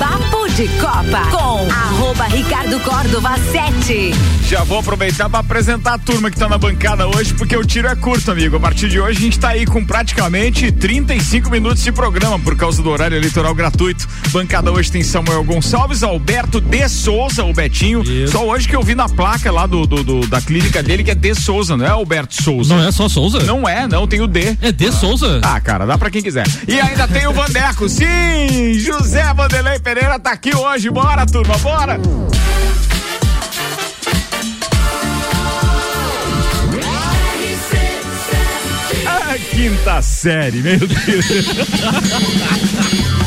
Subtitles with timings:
[0.00, 0.29] Papo
[0.60, 4.12] de Copa com arroba Ricardo Córdova 7.
[4.46, 7.88] Já vou aproveitar para apresentar a turma que tá na bancada hoje, porque o tiro
[7.88, 8.56] é curto, amigo.
[8.56, 12.54] A partir de hoje a gente tá aí com praticamente 35 minutos de programa por
[12.56, 14.06] causa do horário eleitoral gratuito.
[14.32, 18.02] Bancada hoje tem Samuel Gonçalves, Alberto de Souza, o Betinho.
[18.02, 18.32] Isso.
[18.32, 21.12] Só hoje que eu vi na placa lá do, do, do, da clínica dele que
[21.12, 22.76] é de Souza, não é Alberto Souza.
[22.76, 23.38] Não é só Souza?
[23.44, 24.58] Não é, não, tem o D.
[24.60, 24.92] É de ah.
[24.92, 25.40] Souza?
[25.42, 26.46] Ah, cara, dá pra quem quiser.
[26.68, 28.74] E ainda tem o Vandeco, sim!
[28.74, 30.90] José Vanderlei Pereira tá aqui hoje.
[30.90, 31.98] Bora, turma, bora!
[39.50, 41.26] Quinta série, meu Deus.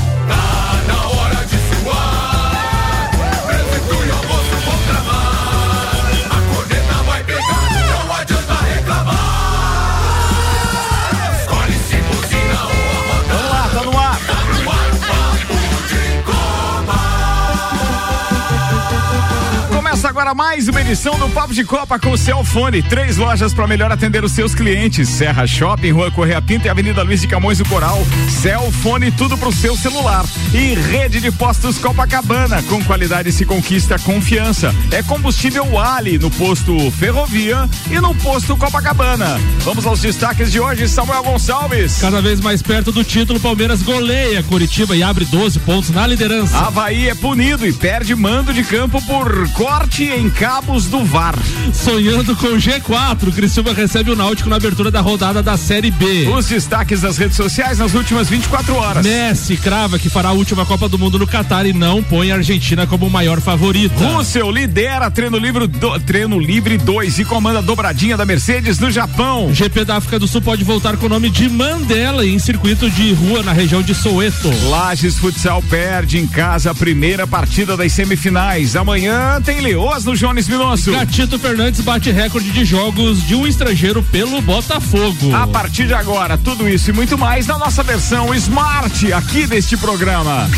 [20.24, 22.82] Agora mais uma edição do Papo de Copa com o Celfone.
[22.82, 27.04] Três lojas para melhor atender os seus clientes: Serra Shopping, Rua Correia Pinta e Avenida
[27.04, 28.02] Luiz de Camões do Coral.
[28.30, 30.24] Celfone, tudo pro seu celular.
[30.54, 32.64] E rede de postos Copacabana.
[32.64, 34.74] Com qualidade se conquista confiança.
[34.92, 39.38] É combustível Ali no posto Ferrovia e no posto Copacabana.
[39.60, 41.98] Vamos aos destaques de hoje, Samuel Gonçalves.
[42.00, 46.58] Cada vez mais perto do título, Palmeiras goleia Curitiba e abre 12 pontos na liderança.
[46.58, 51.36] Havaí é punido e perde mando de campo por corte em Cabos do VAR.
[51.74, 56.28] Sonhando com G4, Criciúma recebe o Náutico na abertura da rodada da Série B.
[56.28, 59.04] Os destaques das redes sociais nas últimas 24 horas.
[59.04, 62.36] Messi crava que fará a última Copa do Mundo no Catar e não põe a
[62.36, 63.96] Argentina como maior favorita.
[63.96, 68.92] Russell lidera treino livre, do, treino livre 2 e comanda a dobradinha da Mercedes no
[68.92, 69.54] Japão.
[69.54, 73.14] GP da África do Sul pode voltar com o nome de Mandela em circuito de
[73.14, 74.50] rua na região de Soweto.
[74.70, 78.76] Lages Futsal perde em casa a primeira partida das semifinais.
[78.76, 79.60] Amanhã tem
[80.04, 80.92] No Jones Minosso.
[80.92, 85.34] Gatito Fernandes bate recorde de jogos de um estrangeiro pelo Botafogo.
[85.34, 89.78] A partir de agora, tudo isso e muito mais na nossa versão Smart aqui deste
[89.78, 90.50] programa.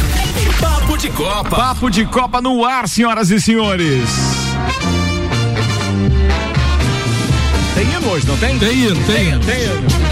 [0.59, 1.55] Papo de Copa.
[1.55, 4.09] Papo de Copa no ar, senhoras e senhores.
[7.75, 8.57] Tem hino hoje, não tem?
[8.57, 9.39] Tem hino, tem hino.
[9.41, 10.04] Tem hino.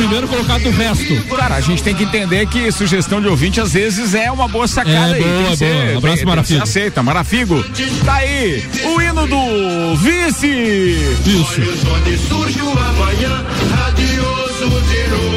[0.00, 1.22] Primeiro colocado do resto.
[1.36, 4.66] Cara, a gente tem que entender que sugestão de ouvinte às vezes é uma boa
[4.66, 5.22] sacada é, aí.
[5.22, 5.98] Boa, boa.
[5.98, 6.62] Abraço, Marafigo.
[6.62, 7.62] Aceita, Marafigo.
[8.04, 10.96] Tá aí, o hino do vice.
[11.26, 12.28] Isso.
[12.28, 13.44] surge o amanhã,
[13.76, 15.29] radioso de novo.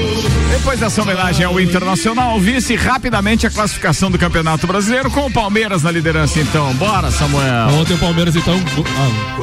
[0.53, 5.81] Depois dessa homenagem ao Internacional, vice rapidamente a classificação do Campeonato Brasileiro com o Palmeiras
[5.81, 6.71] na liderança, então.
[6.75, 7.69] Bora, Samuel.
[7.69, 8.55] Ontem o Palmeiras, então.
[8.95, 9.33] Ah.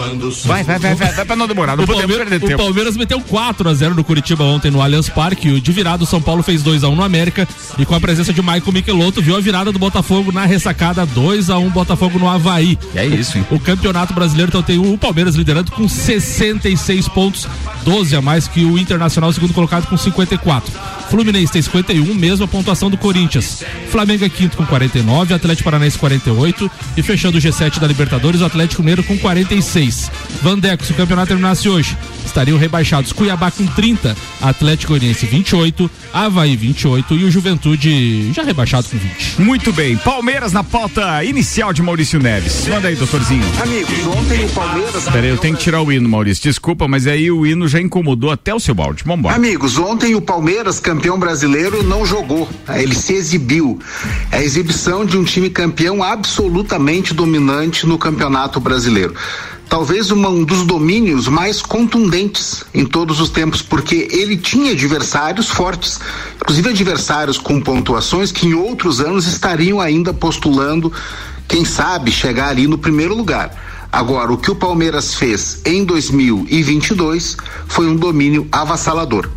[0.47, 1.77] Vai, vai, vai, vai, vai pra não demorar.
[1.77, 2.63] Não o podemos Palmeiras, perder tempo.
[2.63, 5.51] O Palmeiras meteu 4 a 0 no Curitiba ontem no Allianz Parque.
[5.51, 7.47] O de virado, o São Paulo fez 2 a 1 no América.
[7.77, 11.51] E com a presença de Michael Michelotto, viu a virada do Botafogo na ressacada 2
[11.51, 12.79] a 1 Botafogo no Havaí.
[12.95, 13.45] E é isso, hein?
[13.51, 17.49] O Campeonato Brasileiro, então, tem o Palmeiras liderando com 66 pontos,
[17.83, 21.01] 12 a mais que o Internacional, segundo colocado, com 54.
[21.11, 23.65] Fluminense tem 51, mesma pontuação do Corinthians.
[23.91, 28.45] Flamengo é quinto com 49, Atlético Paranaense 48 e fechando o G7 da Libertadores, o
[28.45, 30.09] Atlético Mineiro com 46.
[30.41, 36.57] Vandeco, se o campeonato terminasse hoje, estariam rebaixados Cuiabá com 30, Atlético Goianiense 28, Havaí
[36.57, 39.43] 28 e o Juventude já rebaixado com 20.
[39.43, 42.69] Muito bem, Palmeiras na pauta inicial de Maurício Neves.
[42.69, 43.43] Manda aí, doutorzinho.
[43.61, 45.09] Amigos, ontem o Palmeiras.
[45.09, 46.45] Peraí, eu tenho que tirar o hino, Maurício.
[46.45, 49.03] Desculpa, mas aí o hino já incomodou até o seu balde.
[49.05, 49.35] Vambora.
[49.35, 52.49] Amigos, ontem o Palmeiras, campeão brasileiro, não jogou.
[52.69, 53.79] Ele se exibiu.
[54.31, 59.15] É a exibição de um time campeão absolutamente dominante no campeonato brasileiro
[59.71, 66.01] talvez um dos domínios mais contundentes em todos os tempos, porque ele tinha adversários fortes,
[66.35, 70.93] inclusive adversários com pontuações que em outros anos estariam ainda postulando,
[71.47, 73.55] quem sabe, chegar ali no primeiro lugar.
[73.93, 77.37] Agora, o que o Palmeiras fez em 2022
[77.69, 79.31] foi um domínio avassalador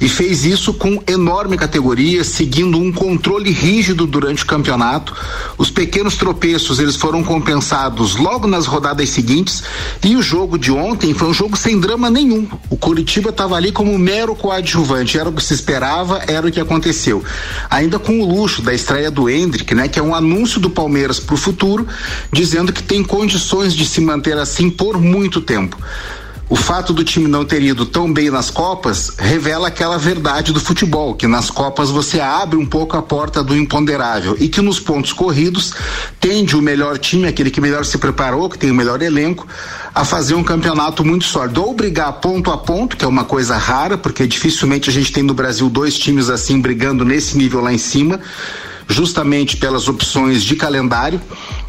[0.00, 5.14] e fez isso com enorme categoria, seguindo um controle rígido durante o campeonato.
[5.56, 9.62] Os pequenos tropeços eles foram compensados logo nas rodadas seguintes
[10.04, 12.48] e o jogo de ontem foi um jogo sem drama nenhum.
[12.70, 16.60] O Curitiba estava ali como mero coadjuvante, era o que se esperava, era o que
[16.60, 17.22] aconteceu.
[17.68, 21.18] Ainda com o luxo da estreia do Hendrick, né, que é um anúncio do Palmeiras
[21.18, 21.86] para o futuro,
[22.32, 25.76] dizendo que tem condições de se manter assim por muito tempo.
[26.48, 30.60] O fato do time não ter ido tão bem nas Copas revela aquela verdade do
[30.60, 34.80] futebol, que nas Copas você abre um pouco a porta do imponderável e que nos
[34.80, 35.74] pontos corridos
[36.18, 39.46] tende o melhor time, aquele que melhor se preparou, que tem o melhor elenco,
[39.94, 41.62] a fazer um campeonato muito sólido.
[41.62, 45.22] Ou brigar ponto a ponto, que é uma coisa rara, porque dificilmente a gente tem
[45.22, 48.20] no Brasil dois times assim brigando nesse nível lá em cima
[48.88, 51.20] justamente pelas opções de calendário.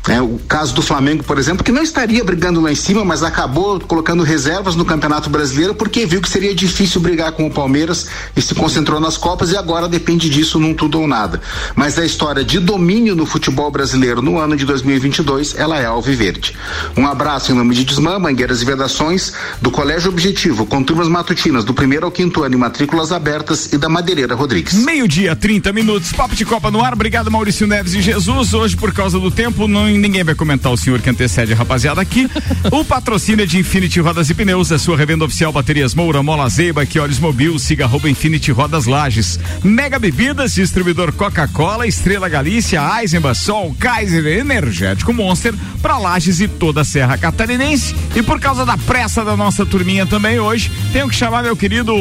[0.09, 3.21] É, o caso do Flamengo, por exemplo, que não estaria brigando lá em cima, mas
[3.21, 8.07] acabou colocando reservas no Campeonato Brasileiro porque viu que seria difícil brigar com o Palmeiras
[8.35, 11.39] e se concentrou nas Copas e agora depende disso num tudo ou nada.
[11.75, 16.55] Mas a história de domínio no futebol brasileiro no ano de 2022, ela é alviverde.
[16.97, 21.63] Um abraço em nome de Desmã, Mangueiras e Vedações, do Colégio Objetivo, com turmas matutinas
[21.63, 24.73] do primeiro ao quinto ano e matrículas abertas e da Madeireira Rodrigues.
[24.73, 26.93] Meio-dia, 30 minutos, papo de Copa no ar.
[26.93, 28.55] Obrigado, Maurício Neves e Jesus.
[28.55, 32.01] Hoje, por causa do tempo, não ninguém vai comentar o senhor que antecede a rapaziada
[32.01, 32.29] aqui.
[32.71, 36.49] o patrocínio é de Infinity Rodas e Pneus, a sua revenda oficial Baterias Moura, Mola
[36.49, 39.39] Zeiba, que olhos mobil, siga arroba Infinity Rodas Lages.
[39.63, 46.81] Mega Bebidas, distribuidor Coca-Cola, Estrela Galícia, Eisenbach, Sol, Kaiser, Energético Monster, para Lages e toda
[46.81, 47.95] a Serra Catarinense.
[48.15, 51.93] E por causa da pressa da nossa turminha também hoje, tenho que chamar meu querido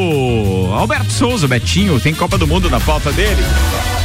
[0.73, 3.43] Alberto Souza, Betinho, tem Copa do Mundo na pauta dele.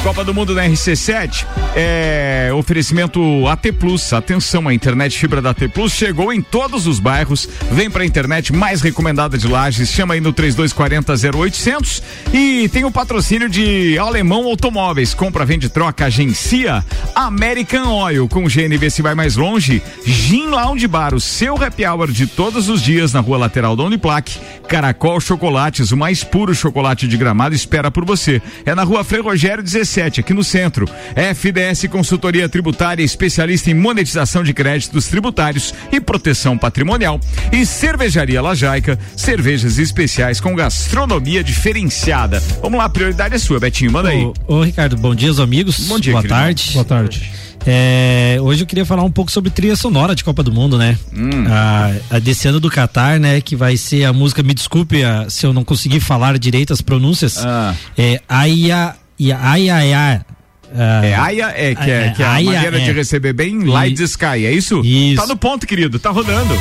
[0.03, 4.13] Copa do Mundo na RC7 é oferecimento AT Plus.
[4.13, 7.49] Atenção, a internet fibra da AT Plus chegou em todos os bairros.
[7.71, 9.91] Vem pra internet mais recomendada de Lages.
[9.91, 15.15] Chama aí no 3240 0800 e tem o patrocínio de Alemão Automóveis.
[15.15, 16.85] Compra, vende, troca, agencia.
[17.15, 19.83] American Oil com GNV se vai mais longe.
[20.05, 23.85] Gin Lounge Bar, o seu happy hour de todos os dias na rua lateral da
[23.85, 24.39] Uniplaque.
[24.69, 28.41] Caracol Chocolates, o mais puro chocolate de gramado espera por você.
[28.65, 30.89] É na rua Frei Rogério 17 aqui no centro.
[31.15, 37.21] FDS Consultoria Tributária, especialista em monetização de créditos tributários e proteção patrimonial.
[37.53, 42.43] E Cervejaria Lajaica, cervejas especiais com gastronomia diferenciada.
[42.63, 44.25] Vamos lá, a prioridade é sua, Betinho, manda aí.
[44.25, 45.79] Ô, ô Ricardo, bom dia, amigos.
[45.89, 46.39] Bom dia, Boa queridão.
[46.43, 46.71] tarde.
[46.73, 47.31] Boa tarde.
[47.67, 50.99] É, hoje eu queria falar um pouco sobre trilha sonora de Copa do Mundo, né?
[51.17, 51.47] Hum.
[51.49, 53.41] A, a desse ano do Catar, né?
[53.41, 56.83] Que vai ser a música, me desculpe a- se eu não conseguir falar direito as
[56.83, 57.39] pronúncias.
[57.39, 57.75] Ah.
[57.97, 60.27] É Aya, Ia- Aya, Aya.
[60.75, 62.93] Ah, É Aya, é, que é, É, que é a Aya, maneira de é.
[62.93, 64.81] receber bem Light the Sky, é isso?
[64.85, 65.21] Isso.
[65.21, 66.55] Tá no ponto, querido, tá rodando.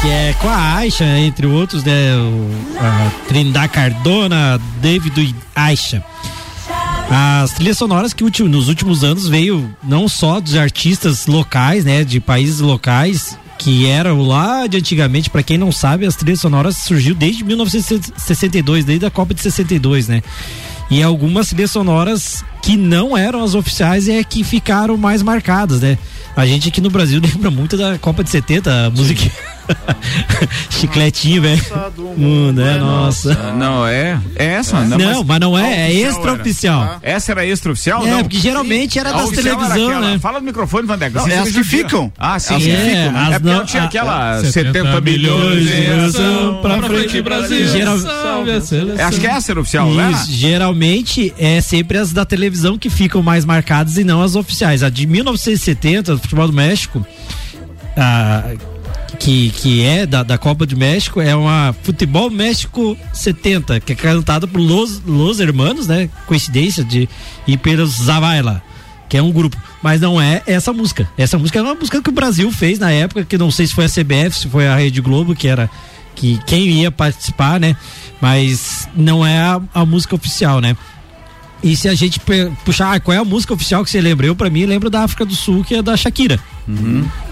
[0.00, 2.14] que é com a Aisha, entre outros, né?
[2.16, 6.04] O, a Trindade Cardona, David e Aisha.
[7.10, 12.04] As trilhas sonoras que nos últimos anos veio não só dos artistas locais, né?
[12.04, 16.76] De países locais, que eram lá de antigamente, para quem não sabe, as trilhas sonoras
[16.78, 20.22] surgiu desde 1962, desde a Copa de 62, né?
[20.90, 25.98] E algumas trilhas sonoras que não eram as oficiais é que ficaram mais marcadas, né?
[26.34, 29.30] A gente aqui no Brasil lembra muito da Copa de 70, a música.
[30.70, 31.62] Chicletinho, velho.
[32.16, 33.32] Mundo é nossa.
[33.32, 34.80] Ah, Não, é, é essa?
[34.80, 36.82] Não, mas não a é, é oficial extra-oficial.
[36.82, 36.98] era.
[37.02, 38.06] Essa era extra-oficial?
[38.06, 38.22] É, não?
[38.22, 40.18] porque geralmente era A das televisão, né?
[40.18, 41.16] Fala no microfone, Vandeco.
[41.16, 42.12] Não, Vocês é as que ficam.
[42.18, 42.54] Ah, sim.
[42.56, 42.70] As sim.
[42.70, 43.18] que ficam, né?
[43.18, 47.68] É as porque não- não tinha aquela 70 70 milhões de pra frente, Brasil.
[47.68, 49.06] Geral- Salve a seleção.
[49.06, 50.24] Acho que essa era oficial, né?
[50.28, 54.82] Geralmente é sempre as da televisão que ficam mais marcadas e não as oficiais.
[54.82, 57.04] A de 1970, do futebol do México,
[57.96, 58.52] a,
[59.18, 63.96] que, que é da, da Copa do México, é uma Futebol México 70, que é
[63.96, 66.08] cantada por Los, Los Hermanos, né?
[66.26, 67.08] Coincidência de
[67.46, 68.62] e pelos Zavaila,
[69.08, 69.56] que é um grupo.
[69.82, 71.08] Mas não é essa música.
[71.16, 73.74] Essa música é uma música que o Brasil fez na época, que não sei se
[73.74, 75.70] foi a CBF, se foi a Rede Globo, que era
[76.14, 77.76] que quem ia participar, né?
[78.20, 80.76] Mas não é a, a música oficial, né?
[81.62, 82.20] E se a gente
[82.64, 84.26] puxar, ah, qual é a música oficial que você lembra?
[84.26, 86.40] Eu, pra mim, lembro da África do Sul, que é da Shakira.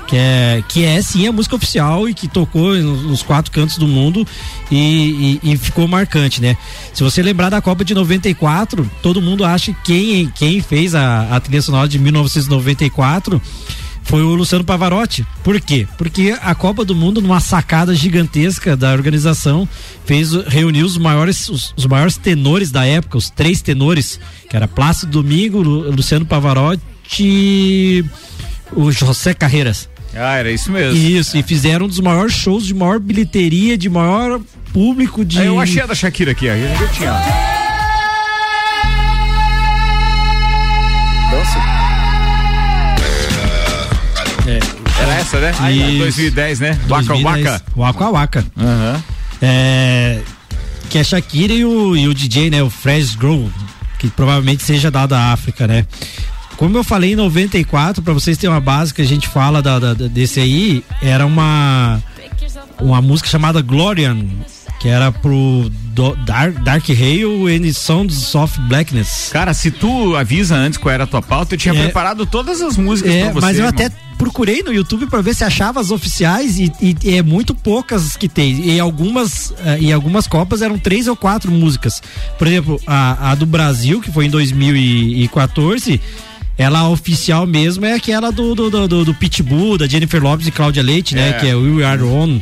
[0.07, 3.77] Que é, que é sim a música oficial e que tocou nos, nos quatro cantos
[3.79, 4.27] do mundo
[4.71, 6.57] e, e- e ficou marcante, né?
[6.93, 11.29] Se você lembrar da Copa de 94, todo mundo acha que quem, quem fez a,
[11.37, 13.41] a trilha sonora de 1994
[14.03, 15.25] foi o Luciano Pavarotti.
[15.45, 15.87] Por quê?
[15.97, 19.69] Porque a Copa do Mundo, numa sacada gigantesca da organização,
[20.05, 24.67] fez reuniu os maiores os, os maiores tenores da época, os três tenores, que era
[24.67, 26.81] Plácido Domingo, Lu- Luciano Pavarotti
[27.21, 28.05] e
[28.73, 29.89] o José Carreiras.
[30.15, 30.99] Ah, era isso mesmo.
[30.99, 34.41] Isso, e fizeram um dos maiores shows de maior bilheteria, de maior
[34.73, 37.60] público de Aí eu achei a da Shakira aqui, aí eu tinha.
[45.01, 45.53] Era essa, né?
[45.73, 45.99] Isso.
[45.99, 46.79] 2010, né?
[46.89, 47.45] Waka 2010.
[47.47, 47.65] Waka.
[47.77, 48.45] Waka Waka.
[49.43, 50.21] É,
[50.89, 52.63] que é Shakira e o, e o DJ, né?
[52.63, 53.51] O Fresh Grow,
[53.99, 55.87] que provavelmente seja à África, né?
[56.57, 59.79] Como eu falei em 94, para vocês terem uma base que a gente fala da,
[59.79, 62.01] da- da- desse aí, era uma
[62.79, 64.19] uma música chamada Glorian,
[64.79, 65.71] que era pro
[66.25, 69.29] Dark, Dark Hail and Sounds of Blackness.
[69.33, 71.83] Cara, se tu avisa antes qual era a tua pauta, eu tinha É.
[71.85, 73.41] preparado todas as músicas É, pra você.
[73.47, 73.87] mas eu irmão.
[73.87, 77.55] até procurei no YouTube pra ver se achava as oficiais e, e- e é muito
[77.55, 78.61] poucas que tem.
[78.69, 82.03] E algumas, eh, em algumas copas eram três ou quatro músicas.
[82.39, 86.01] Por exemplo, a, a do Brasil, que foi em 2014,
[86.59, 90.83] ela oficial mesmo é aquela do, do, do, do- Pitbull, da Jennifer Lopez e Cláudia
[90.83, 91.31] Leite, né?
[91.31, 91.33] É.
[91.35, 92.39] Que é We Are On.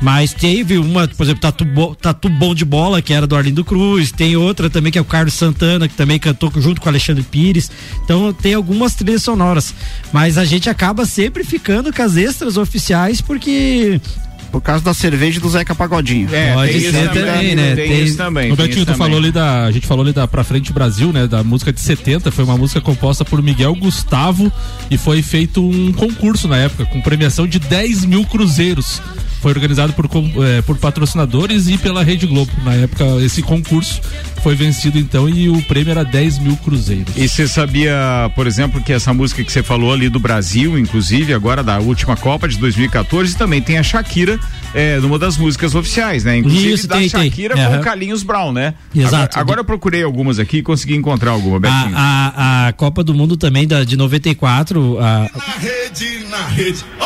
[0.00, 1.64] Mas teve uma, por exemplo, Tatu,
[2.00, 4.12] Tatu Bom de Bola, que era do Arlindo Cruz.
[4.12, 7.22] Tem outra também que é o Carlos Santana, que também cantou junto com o Alexandre
[7.22, 7.70] Pires.
[8.04, 9.74] Então tem algumas trilhas sonoras.
[10.12, 14.00] Mas a gente acaba sempre ficando com as extras oficiais porque.
[14.50, 16.28] Por causa da cerveja do Zeca Pagodinho.
[16.34, 17.74] É, Pode tem isso ser também, né?
[17.74, 18.52] Tem, Tem- isso também.
[18.52, 19.64] O tem Betinho, isso tu falou ali da.
[19.64, 21.26] A gente falou ali da Pra Frente Brasil, né?
[21.26, 22.30] Da música de 70.
[22.30, 24.50] Foi uma música composta por Miguel Gustavo
[24.90, 29.00] e foi feito um concurso na época, com premiação de 10 mil cruzeiros.
[29.42, 32.50] Foi organizado por, eh, por patrocinadores e pela Rede Globo.
[32.64, 34.00] Na época, esse concurso
[34.42, 37.14] foi vencido então e o prêmio era 10 mil cruzeiros.
[37.16, 41.34] E você sabia, por exemplo, que essa música que você falou ali do Brasil, inclusive,
[41.34, 44.35] agora da última Copa de 2014, também tem a Shakira
[44.74, 46.38] é, numa das músicas oficiais, né?
[46.38, 47.24] Inclusive Isso, da tem, tem.
[47.30, 47.78] Shakira com Aham.
[47.78, 48.74] o Carlinhos Brown, né?
[48.94, 49.16] Exato.
[49.16, 51.92] Agora, agora eu procurei algumas aqui e consegui encontrar alguma, Betinho.
[51.96, 55.26] A, a, a Copa do Mundo também da, de 94, a,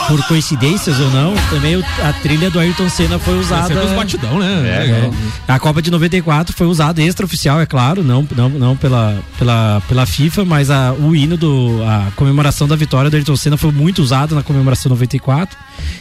[0.09, 3.85] por coincidências ou não, também o- a trilha do Ayrton Senna foi É usada.
[3.85, 4.63] os batidão, né?
[4.69, 5.15] É, Legal.
[5.49, 10.07] A Copa de 94 foi usada extraoficial, é claro, não, não, não pela, pela, pela
[10.07, 14.03] FIFA, mas a, o hino do a comemoração da vitória do Ayrton Senna foi muito
[14.03, 15.57] usado na comemoração 94.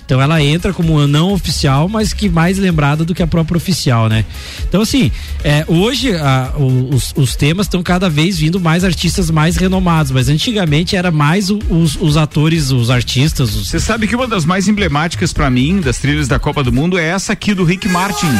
[0.05, 3.57] Então ela entra como uma não oficial, mas que mais lembrada do que a própria
[3.57, 4.23] oficial, né?
[4.67, 5.11] Então assim,
[5.43, 10.29] é, hoje a- os, os temas estão cada vez vindo mais artistas mais renomados, mas
[10.29, 14.45] antigamente era mais o- os, os atores, os artistas, os, Você sabe que uma das
[14.45, 17.87] mais emblemáticas pra mim das trilhas da Copa do Mundo é essa aqui do Rick
[17.89, 18.31] Martin.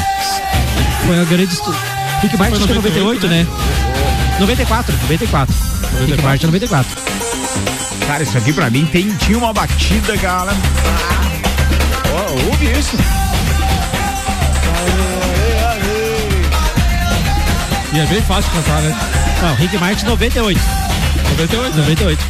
[1.05, 1.55] Foi a grande.
[2.21, 3.45] Rick Martin acho que é 98, né?
[4.39, 5.55] 94, 94.
[6.07, 6.97] Rick Martin é 94.
[8.07, 10.51] Cara, isso aqui pra mim tem, tinha uma batida, cara.
[12.19, 12.97] Ó, ouve isso.
[17.93, 18.95] E é bem fácil cantar, né?
[19.41, 20.59] Não, Rick Martin 98.
[21.29, 22.23] 98, 98.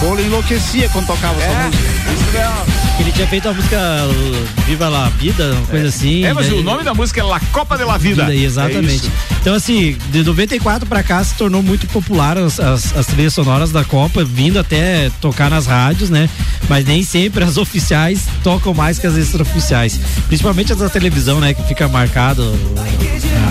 [0.00, 1.84] Bolo enlouquecia quando tocava essa música.
[2.12, 2.80] Isso mesmo.
[3.00, 6.24] Ele tinha feito a música uh, Viva la Vida, uma coisa assim.
[6.24, 6.54] É, mas né?
[6.54, 8.24] o nome da música é La Copa de la Vida.
[8.26, 8.96] Vida, É exatamente.
[9.06, 9.12] isso.
[9.40, 13.70] então, assim, de 94 pra cá se tornou muito popular as, as, as trilhas sonoras
[13.70, 16.28] da Copa, vindo até tocar nas rádios, né?
[16.68, 19.98] Mas nem sempre as oficiais tocam mais que as extraoficiais.
[20.28, 21.52] Principalmente as da televisão, né?
[21.54, 22.42] Que fica marcado.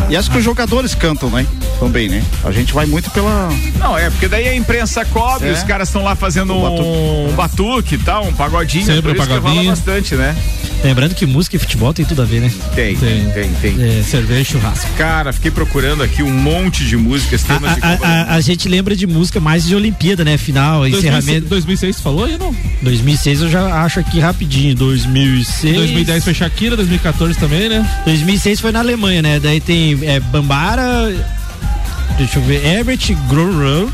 [0.10, 1.46] E acho que os jogadores cantam, né?
[1.80, 2.24] Também, né?
[2.44, 3.50] A gente vai muito pela.
[3.78, 5.52] Não, é, porque daí a imprensa cobre, É.
[5.52, 7.32] os caras estão lá fazendo O um batuque.
[7.32, 8.86] um batuque e tal, um pagodinho.
[8.86, 9.70] Sempre por um isso que rola pagodinho.
[9.72, 10.36] bastante, né?
[10.84, 12.52] Lembrando que música e futebol tem tudo a ver, né?
[12.74, 13.52] Tem, tem, Tem.
[13.56, 14.00] tem.
[14.00, 14.90] É, cerveja e churrasco.
[14.98, 18.40] Cara, fiquei procurando aqui um monte de músicas, A, temas de a- a- do a
[18.42, 20.38] gente lembra de música mais de Olimpíada, né?
[20.38, 21.48] Final, 2006, encerramento.
[21.50, 22.56] 2006 tu falou aí não?
[22.82, 24.74] 2006 eu já acho aqui rapidinho.
[24.76, 25.76] 2006.
[25.76, 27.86] 2010 foi Shakira, 2014 também, né?
[28.06, 29.40] 2006 foi na Alemanha, né?
[29.40, 31.14] Daí tem é, Bambara.
[32.18, 32.66] Deixa eu ver.
[32.66, 33.90] Herbert Grorel,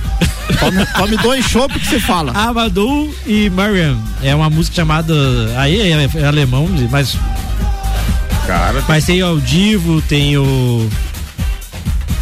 [0.59, 2.31] Tome, tome dois chopp que você fala.
[2.33, 4.01] Amadou e Mariam.
[4.21, 5.13] É uma música chamada.
[5.57, 7.17] Aí é, é alemão, mas,
[8.45, 10.89] Cara, mas tem o Divo, tem o.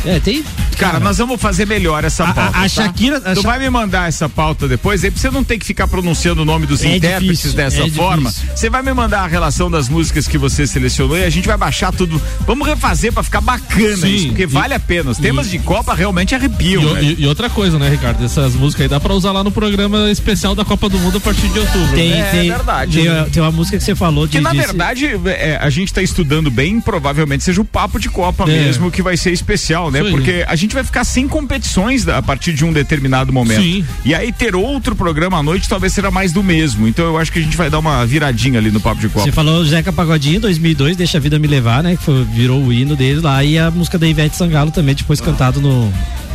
[0.05, 0.43] É, tem.
[0.77, 2.57] Cara, nós vamos fazer melhor essa A- a- pauta.
[2.57, 2.67] a tá?
[2.67, 5.57] Shakira- a tu Sha- vai me mandar essa pauta depois, aí pra você não ter
[5.57, 8.29] que ficar pronunciando o nome dos É intérpretes difícil, dessa é forma.
[8.29, 8.49] difícil.
[8.55, 11.57] Você vai me mandar a relação das músicas que você selecionou e a gente vai
[11.57, 12.21] baixar tudo.
[12.45, 15.11] Vamos refazer pra ficar bacana Sim, isso, porque e- vale a pena.
[15.11, 16.81] Os temas de Copa realmente arrepiam.
[16.81, 17.03] E, né?
[17.03, 18.23] e- e outra coisa, né, Ricardo?
[18.23, 21.21] Essas músicas aí dá pra usar lá no programa especial da Copa do Mundo a
[21.21, 21.95] partir de outubro.
[21.95, 22.19] Tem, né?
[22.19, 23.01] É tem, verdade.
[23.01, 24.37] Tem, tem uma música que você falou de.
[24.37, 28.09] Que na de- verdade é, a gente tá estudando bem, provavelmente seja o papo de
[28.09, 28.47] Copa É.
[28.47, 30.01] mesmo que vai ser especial, né?
[30.03, 33.61] Porque a gente vai ficar sem competições a partir de um determinado momento.
[33.61, 33.83] Sim.
[34.05, 36.87] E aí ter outro programa à noite talvez será mais do mesmo.
[36.87, 39.25] Então eu acho que a gente vai dar uma viradinha ali no papo de Copa.
[39.25, 41.95] Você falou Zeca Pagodinho 2002, Deixa a Vida Me Levar, né?
[41.95, 43.43] Que foi- virou o hino deles lá.
[43.43, 45.85] E a música da Ivete Sangalo também, depois cantado no,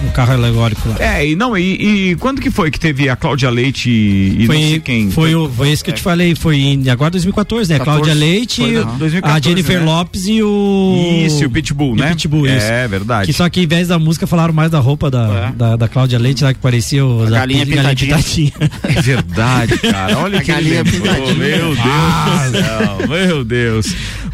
[0.03, 0.97] no carro alegórico lá.
[0.99, 4.47] É, e não, e, e quando que foi que teve a Cláudia Leite e, e
[4.47, 5.11] não sei Foi, quem?
[5.11, 7.79] foi, o, foi esse que eu te falei, foi em agora 2014, né?
[7.79, 8.93] 14, Cláudia Leite, foi, e o- né?
[8.99, 9.85] 2014, a Jennifer né?
[9.87, 11.23] Lopes e o.
[11.27, 12.07] Isso, e o Pitbull, e né?
[12.07, 12.67] O Pitbull, isso.
[12.67, 13.27] É, verdade.
[13.27, 15.53] Que só que em vez da música falaram mais da roupa da, É.
[15.57, 18.53] da, da Cláudia Leite lá que parecia o A galinha de pintadinha.
[18.83, 20.19] É verdade, cara.
[20.19, 21.01] Olha A que galinha lembrou.
[21.01, 21.35] pintadinha.
[21.35, 23.87] Meu Deus do céu, meu Deus.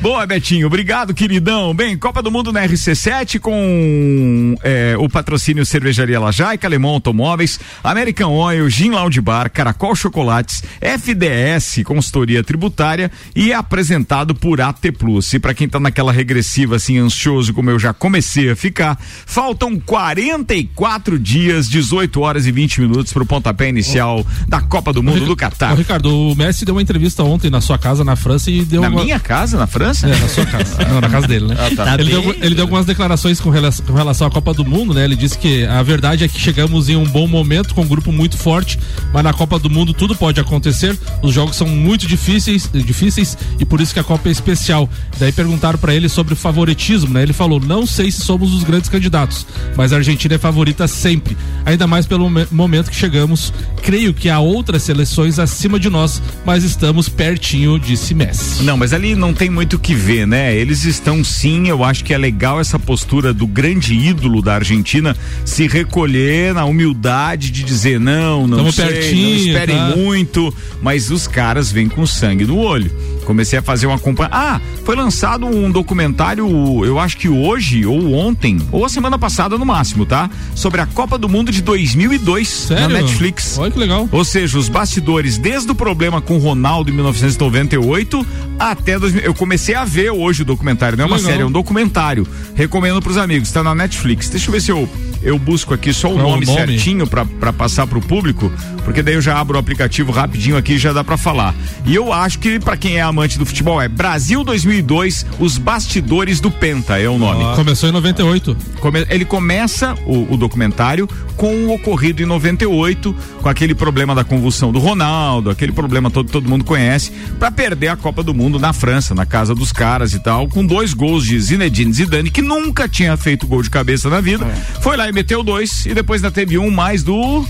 [0.05, 0.67] Boa, Betinho.
[0.67, 1.73] Obrigado, queridão.
[1.73, 8.31] Bem, Copa do Mundo na RC7 com é, o patrocínio Cervejaria Lajaica, Alemão Automóveis, American
[8.31, 15.33] Oil, Gin Lounge Bar, Caracol Chocolates, FDS Consultoria Tributária e é apresentado por AT Plus.
[15.33, 19.81] E para quem tá naquela regressiva assim ansioso como eu já comecei a ficar, faltam
[19.81, 25.35] 44 dias, 18 horas e 20 minutos pro pontapé inicial da Copa do Mundo do
[25.35, 25.73] Catar.
[25.73, 28.83] Ô, Ricardo, o Messi deu uma entrevista ontem na sua casa na França e deu
[28.83, 29.03] Na uma...
[29.03, 29.94] minha casa, na França?
[30.03, 30.77] É, na sua casa.
[30.89, 31.57] Não, na casa dele, né?
[31.59, 31.85] Ah, tá.
[31.85, 32.21] Tá ele, bem.
[32.23, 35.05] deu, ele deu algumas declarações com relação, com relação à Copa do Mundo, né?
[35.05, 38.11] Ele disse que a verdade é que chegamos em um bom momento, com um grupo
[38.11, 38.79] muito forte,
[39.13, 40.99] mas na Copa do Mundo tudo pode acontecer.
[41.23, 44.89] Os jogos são muito difíceis, difíceis e por isso que a Copa é especial.
[45.19, 47.23] Daí perguntaram pra ele sobre o favoritismo, né?
[47.23, 49.47] Ele falou: "Não sei se somos os grandes candidatos,
[49.77, 53.53] mas a Argentina é favorita sempre, ainda mais pelo me- momento que chegamos.
[53.83, 58.63] Creio que há outras seleções acima de nós, mas estamos pertinho", disse Messi.
[58.63, 60.55] Não, mas ali não tem muito o que ver, né?
[60.55, 65.17] Eles estão sim, eu acho que é legal essa postura do grande ídolo da Argentina
[65.45, 69.97] se recolher na humildade de dizer não, não Tamo sei, pertinho, não esperem tá?
[69.97, 72.91] muito, mas os caras vêm com sangue no olho.
[73.25, 74.29] Comecei a fazer uma acompanha.
[74.31, 76.47] Ah, foi lançado um documentário,
[76.85, 80.29] eu acho que hoje ou ontem, ou a semana passada no máximo, tá?
[80.55, 82.89] Sobre a Copa do Mundo de 2002 Sério?
[82.89, 83.57] na Netflix.
[83.59, 84.09] Olha que legal.
[84.13, 88.27] Ou seja, os bastidores, desde o problema com Ronaldo em 1998
[88.59, 89.23] até 2000.
[89.23, 91.31] Eu comecei a ver hoje o documentário, não é uma Legal.
[91.31, 92.27] série, é um documentário.
[92.55, 94.29] Recomendo pros amigos, tá na Netflix.
[94.29, 94.89] Deixa eu ver se eu,
[95.25, 96.59] eu busco aqui só o Qual o nome, nome?
[96.59, 98.53] certinho pra, pra passar pro público,
[98.85, 101.55] porque daí eu já abro o aplicativo rapidinho aqui e já dá pra falar.
[101.85, 106.41] E eu acho que pra quem é amante do futebol é Brasil 2002, os bastidores
[106.41, 107.57] do Penta é o nome.
[107.57, 108.57] Começou em 98.
[108.81, 114.23] Come- ele começa o, o documentário com o ocorrido em 98, com aquele problema da
[114.23, 118.59] convulsão do Ronaldo, aquele problema todo todo mundo conhece, pra perder a Copa do Mundo
[118.59, 122.41] na França, na casa dos caras e tal, com dois gols de Zinedine Zidane, que
[122.43, 124.47] nunca tinha feito gol de cabeça na vida.
[124.81, 127.47] Foi lá e meteu dois e depois ainda teve um mais do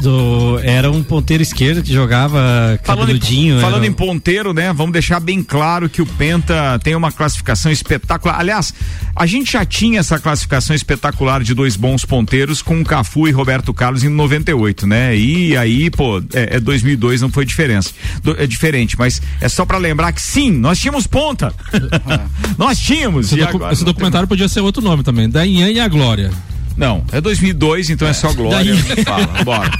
[0.00, 2.38] Do, era um ponteiro esquerdo que jogava
[2.84, 3.60] Falando, em, cabeludinho.
[3.60, 4.72] falando era- em ponteiro, né?
[4.72, 8.38] Vamos deixar bem claro que o Penta tem uma classificação espetacular.
[8.38, 8.72] Aliás,
[9.14, 13.32] a gente já tinha essa classificação espetacular de dois bons ponteiros com o Cafu e
[13.32, 15.16] Roberto Carlos em 98, né?
[15.16, 17.90] E aí, pô, é, é 2002 não foi diferença.
[18.22, 21.52] Do- é diferente, mas é só pra lembrar que sim, nós tínhamos ponta.
[22.56, 23.26] nós tínhamos.
[23.26, 25.80] Esse, docu- agora esse não tem documentário podia ser outro nome também, da Inhã e
[25.80, 26.30] a Glória.
[26.76, 28.74] Não, é 2002, então é, só glória.
[29.04, 29.70] Fala, bora.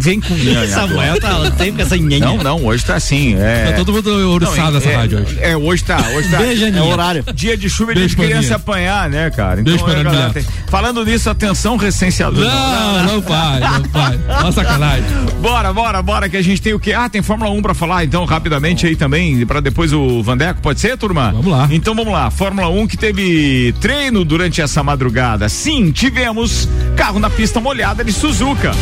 [0.00, 0.66] Vem com minha.
[0.68, 2.24] Samuel tá sempre com essa nhenha.
[2.24, 3.34] Não, não, hoje tá assim.
[3.36, 3.70] É...
[3.70, 5.38] Tá todo mundo ouriçado nessa é, rádio hoje.
[5.40, 5.98] É, hoje tá.
[6.14, 7.24] Hoje tá Beijo, é horário.
[7.34, 8.56] Dia de chuva Beijo, criança Aninha.
[8.56, 9.60] apanhar, né, cara?
[9.60, 10.04] Então, Beijo Aninha.
[10.04, 12.44] galera tem- Falando nisso, atenção, recenseador.
[12.44, 14.18] Não, não vai, não vai.
[14.42, 15.04] Nossa sacanagem.
[15.40, 16.92] Bora, bora, bora, que a gente tem o quê?
[16.92, 20.78] Ah, tem Fórmula 1 pra falar, então, rapidamente aí também, pra depois o Vandeco, pode
[20.80, 21.32] ser, turma?
[21.32, 21.68] Vamos lá.
[21.70, 25.48] Então vamos lá, Fórmula 1 que teve treino durante essa madrugada.
[25.48, 28.72] Sim, tivemos carro na pista molhada de Suzuka.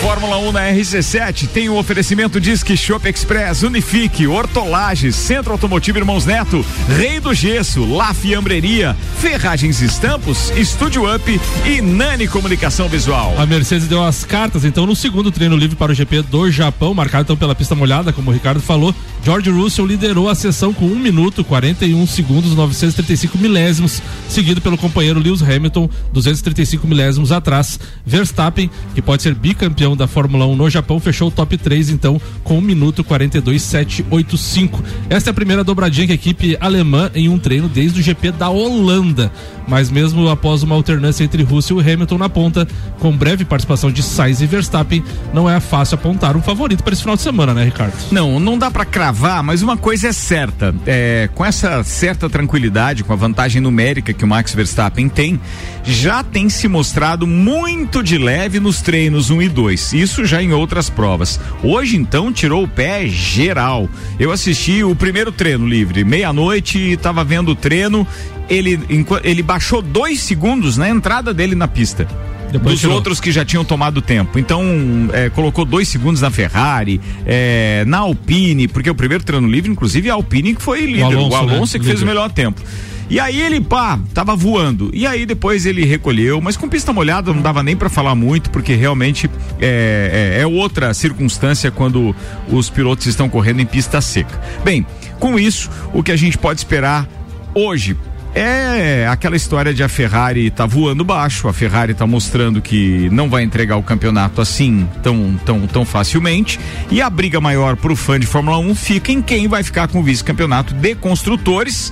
[0.00, 6.24] Fórmula 1 na RC7 tem o oferecimento Disque Shop Express, Unifique, Hortolages, Centro Automotivo Irmãos
[6.24, 6.64] Neto,
[6.96, 13.34] Rei do Gesso, La Fiambreria, Ferragens Estampos, Estúdio Up e Nani Comunicação Visual.
[13.36, 16.94] A Mercedes deu as cartas, então, no segundo treino livre para o GP do Japão,
[16.94, 18.94] marcado então pela pista molhada, como o Ricardo falou.
[19.24, 25.18] George Russell liderou a sessão com 1 minuto, 41 segundos, 935 milésimos, seguido pelo companheiro
[25.18, 27.80] Lewis Hamilton, 235 milésimos atrás.
[28.06, 32.20] Verstappen, que pode ser bicampeão da Fórmula 1 no Japão, fechou o top 3, então,
[32.42, 34.82] com 1 minuto, 42, 785.
[35.08, 38.32] Esta é a primeira dobradinha que a equipe alemã em um treino desde o GP
[38.32, 39.30] da Holanda.
[39.68, 42.66] Mas mesmo após uma alternância entre Russell e Hamilton na ponta,
[42.98, 47.02] com breve participação de Sainz e Verstappen, não é fácil apontar um favorito para esse
[47.02, 47.92] final de semana, né, Ricardo?
[48.10, 50.74] Não, não dá pra cravar, mas uma coisa é certa.
[50.86, 55.38] É, com essa certa tranquilidade, com a vantagem numérica que o Max Verstappen tem,
[55.84, 59.77] já tem se mostrado muito de leve nos treinos 1 e 2.
[59.92, 61.40] Isso já em outras provas.
[61.62, 63.88] Hoje, então, tirou o pé geral.
[64.18, 68.06] Eu assisti o primeiro treino livre, meia-noite, e tava vendo o treino.
[68.48, 68.80] Ele,
[69.22, 72.08] ele baixou dois segundos na entrada dele na pista.
[72.50, 72.96] Depois dos tirou.
[72.96, 74.38] outros que já tinham tomado tempo.
[74.38, 74.64] Então,
[75.12, 80.08] é, colocou dois segundos na Ferrari, é, na Alpine, porque o primeiro treino livre, inclusive,
[80.10, 81.80] a Alpine que foi líder, o Alonso, Alonso, né?
[81.80, 82.06] que fez o Líder.
[82.06, 82.62] melhor tempo.
[83.10, 84.90] E aí ele, pá, tava voando.
[84.92, 88.50] E aí depois ele recolheu, mas com pista molhada não dava nem pra falar muito,
[88.50, 92.14] porque realmente é, é- é outra circunstância quando
[92.50, 94.38] os pilotos estão correndo em pista seca.
[94.62, 94.86] Bem,
[95.18, 97.08] com isso, o que a gente pode esperar
[97.54, 97.96] hoje
[98.34, 103.28] é aquela história de a Ferrari tá voando baixo, a Ferrari tá mostrando que não
[103.28, 106.60] vai entregar o campeonato assim tão, tão, tão facilmente.
[106.90, 110.00] E a briga maior pro fã de Fórmula 1 fica em quem vai ficar com
[110.00, 111.90] o vice-campeonato de construtores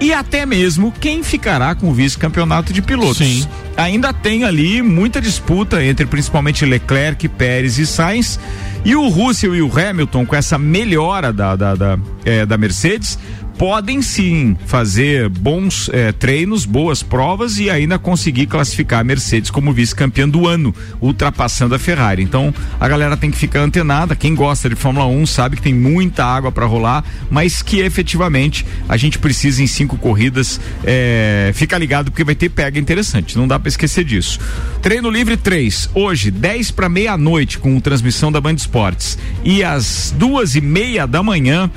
[0.00, 3.18] e até mesmo quem ficará com o vice-campeonato de pilotos.
[3.18, 3.46] Sim.
[3.76, 8.38] Ainda tem ali muita disputa entre principalmente Leclerc, Pérez e Sainz.
[8.84, 13.18] E o Russell e o Hamilton, com essa melhora da, da, da, eh, da Mercedes,
[13.58, 19.72] podem sim fazer bons eh, treinos, boas provas e ainda conseguir classificar a Mercedes como
[19.72, 22.22] vice-campeã do ano, ultrapassando a Ferrari.
[22.22, 24.16] Então a galera tem que ficar antenada.
[24.16, 28.66] Quem gosta de Fórmula 1 sabe que tem muita água para rolar, mas que efetivamente
[28.88, 33.38] a gente precisa em cinco corridas eh, ficar ligado porque vai ter pega interessante.
[33.38, 34.38] Não dá para esquecer disso.
[34.82, 40.54] Treino livre 3, hoje 10 para meia-noite com transmissão da Band Esportes e às duas
[40.54, 41.70] e meia da manhã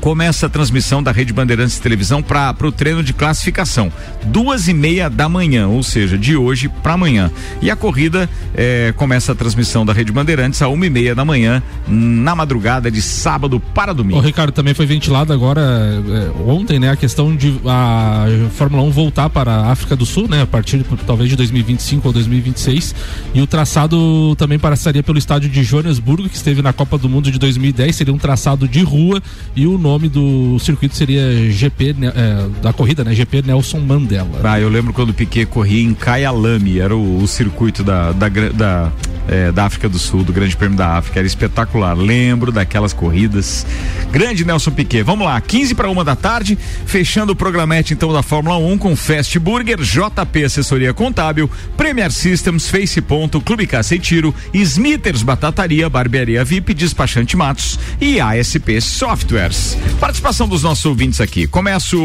[0.00, 3.92] começa a transmissão da Rede Bandeirantes de Televisão para o treino de classificação.
[4.24, 7.30] Duas e meia da manhã, ou seja, de hoje para amanhã.
[7.60, 11.24] E a corrida eh, começa a transmissão da Rede Bandeirantes a uma e meia da
[11.24, 14.20] manhã, na madrugada de sábado para O domingo.
[14.20, 18.24] Ricardo também foi ventilado agora é, ontem, né, a questão de a
[18.56, 22.12] Fórmula 1 voltar para a África do Sul, né, a partir talvez de 2025 ou
[22.12, 22.94] 2026,
[23.34, 27.30] e o traçado também passaria pelo estádio de Joanesburgo, que esteve na Copa do Mundo
[27.30, 29.22] de 2010, seria um traçado de rua
[29.54, 34.40] e o nome do circuito seria GP né, é, da corrida, né, GP Nelson Mandela.
[34.44, 38.28] Ah, eu lembro quando o Piquet corria em Kyalami, era o, o circuito da, da,
[38.28, 38.92] da,
[39.28, 41.96] eh, da África do Sul, do Grande Prêmio da África, era espetacular.
[41.96, 43.64] Lembro daquelas corridas.
[44.10, 45.02] Grande Nelson Piquet.
[45.02, 48.96] Vamos lá, 15 para uma da tarde, fechando o programete então da Fórmula 1 com
[48.96, 55.88] Fast Burger, JP Assessoria Contábil, Premier Systems, Face Ponto, Clube Caça e Tiro, Smithers Batataria,
[55.88, 59.76] Barbearia VIP, Despachante Matos e ASP Softwares.
[60.00, 61.46] Participação dos nossos ouvintes aqui.
[61.46, 61.98] Começo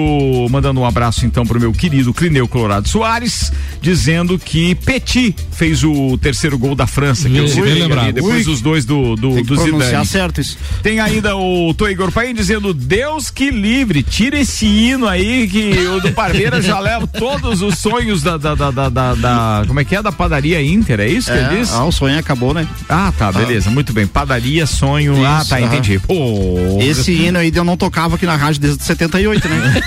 [0.51, 6.17] mandando um abraço então pro meu querido Clineu Colorado Soares, dizendo que Petit fez o
[6.17, 8.53] terceiro gol da França, que eu citei ali, depois Ui.
[8.53, 10.05] os dois do, do, Tem do pronunciar Zidane.
[10.05, 10.57] certo isso.
[10.83, 15.99] Tem ainda o Toigor Paim dizendo Deus que livre, tira esse hino aí que o
[16.01, 19.85] do Parmeira já leva todos os sonhos da, da, da, da, da- da- como é
[19.85, 21.71] que é, da padaria Inter, é isso que ele É, diz?
[21.71, 22.67] ah, o sonho acabou, né?
[22.89, 25.65] Ah, tá, beleza, muito bem, padaria, sonho, ah, Isso, tá, aham.
[25.67, 25.99] entendi.
[25.99, 29.81] Pô, Esse hino aí eu não tocava aqui na rádio desde 78, né?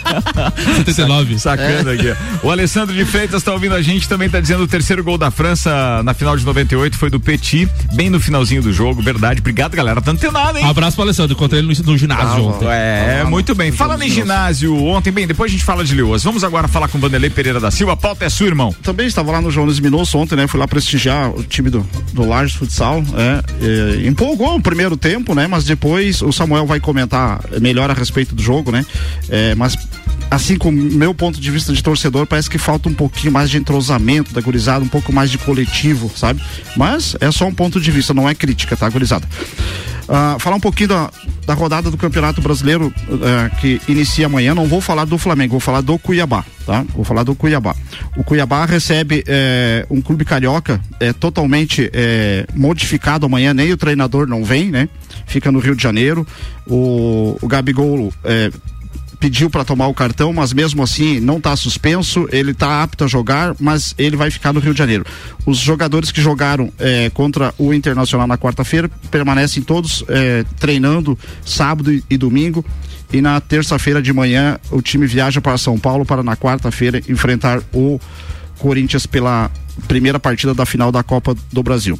[0.76, 1.38] 79.
[1.38, 2.06] Sacana aqui.
[2.42, 2.46] ó.
[2.46, 5.30] O Alessandro de Freitas tá ouvindo a gente, também tá dizendo o terceiro gol da
[5.30, 9.40] França na final de 98 foi do Petit, bem no finalzinho do jogo, verdade.
[9.40, 10.00] Obrigado, galera.
[10.00, 10.64] Tá antenado, hein?
[10.64, 12.42] Abraço pro Alessandro, encontrei ele no, no ginásio Tava.
[12.42, 12.68] ontem.
[12.68, 13.72] É, Ah, muito bem.
[13.72, 16.22] Falando em ginásio ontem, bem, depois a gente fala de Leoas.
[16.22, 17.92] Vamos agora falar com o Vanderlei Pereira da Silva.
[17.92, 18.74] A pauta é sua, irmão.
[18.82, 20.46] Também estava lá no Jones Minosso ontem, né?
[20.46, 23.02] Fui lá prestigiar o time do, do Lages Futsal.
[23.16, 23.42] É,
[24.04, 25.46] é, empolgou o primeiro tempo, né?
[25.46, 28.84] Mas depois o Samuel vai comentar melhor a respeito do jogo, né?
[29.28, 29.76] É, mas
[30.30, 33.56] assim como meu ponto de vista de torcedor, parece que falta um pouquinho mais de
[33.56, 36.40] entrosamento da gurizada, um pouco mais de coletivo, sabe?
[36.76, 39.26] Mas é só um ponto de vista, não é crítica, tá, gurizada?
[40.12, 41.10] Ah, falar um pouquinho da,
[41.46, 44.56] da rodada do Campeonato Brasileiro eh, que inicia amanhã.
[44.56, 46.84] Não vou falar do Flamengo, vou falar do Cuiabá, tá?
[46.96, 47.76] Vou falar do Cuiabá.
[48.16, 54.26] O Cuiabá recebe eh, um clube carioca eh, totalmente eh, modificado amanhã, nem o treinador
[54.26, 54.88] não vem, né?
[55.30, 56.26] Fica no Rio de Janeiro.
[56.66, 58.50] O, o Gabigol eh,
[59.20, 63.06] pediu para tomar o cartão, mas mesmo assim não está suspenso, ele está apto a
[63.06, 65.04] jogar, mas ele vai ficar no Rio de Janeiro.
[65.46, 71.92] Os jogadores que jogaram eh, contra o Internacional na quarta-feira permanecem todos eh, treinando sábado
[71.92, 72.64] e, e domingo.
[73.12, 77.60] E na terça-feira de manhã o time viaja para São Paulo para na quarta-feira enfrentar
[77.72, 78.00] o
[78.58, 79.48] Corinthians pela
[79.86, 81.98] primeira partida da final da Copa do Brasil.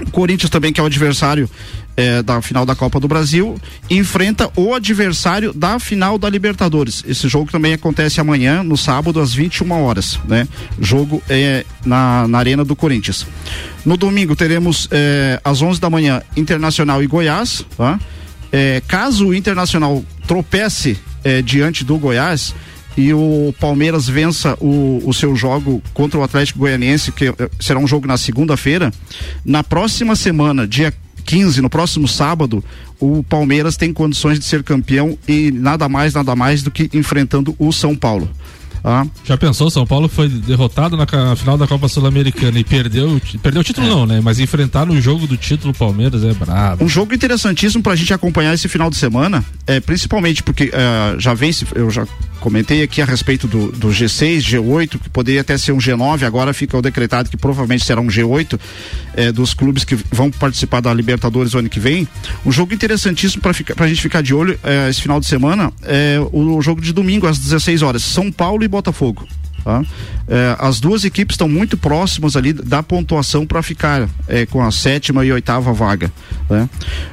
[0.00, 1.50] O Corinthians também, que é o adversário
[1.98, 3.56] eh, da final da Copa do Brasil,
[3.90, 7.04] enfrenta o adversário da final da Libertadores.
[7.06, 10.46] Esse jogo também acontece amanhã, no sábado, às 21 horas, né?
[10.80, 13.26] Jogo é na, na Arena do Corinthians.
[13.84, 17.98] No domingo teremos eh, às 11 da manhã Internacional e Goiás, tá?
[18.52, 22.54] Eh, caso o Internacional tropece eh, diante do Goiás,
[22.96, 27.78] e o Palmeiras vença o, o seu jogo contra o Atlético Goianiense, que eh, será
[27.78, 28.92] um jogo na segunda-feira,
[29.44, 30.92] na próxima semana, dia
[31.28, 32.64] 15, no próximo sábado,
[32.98, 37.54] o Palmeiras tem condições de ser campeão e nada mais, nada mais do que enfrentando
[37.58, 38.30] o São Paulo.
[38.82, 39.06] Tá?
[39.24, 43.64] Já pensou, São Paulo foi derrotado na final da Copa Sul-Americana e perdeu, perdeu o
[43.64, 44.22] título não, né?
[44.22, 46.82] Mas enfrentar no jogo do título Palmeiras é brabo.
[46.82, 51.34] Um jogo interessantíssimo pra gente acompanhar esse final de semana, é, principalmente porque eh, já
[51.34, 52.06] vem, eu já
[52.40, 56.52] comentei aqui a respeito do, do G6, G8, que poderia até ser um G9, agora
[56.52, 58.58] fica o decretado que provavelmente será um G8
[59.14, 62.06] eh, dos clubes que vão participar da Libertadores ano que vem.
[62.44, 66.18] Um jogo interessantíssimo para a gente ficar de olho eh, esse final de semana é
[66.32, 69.26] o jogo de domingo às 16 horas, São Paulo e Botafogo.
[69.68, 69.84] Tá?
[70.26, 74.70] É, as duas equipes estão muito próximas ali da pontuação para ficar é, com a
[74.70, 76.10] sétima e oitava vaga.
[76.48, 76.66] Né?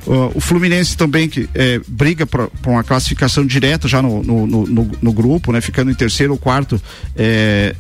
[0.06, 4.92] O, o, Fluminense também que é, briga para uma classificação direta já no, no, no,
[5.02, 5.60] no, grupo, né?
[5.60, 6.82] ficando em terceiro ou quarto
[7.14, 7.76] é,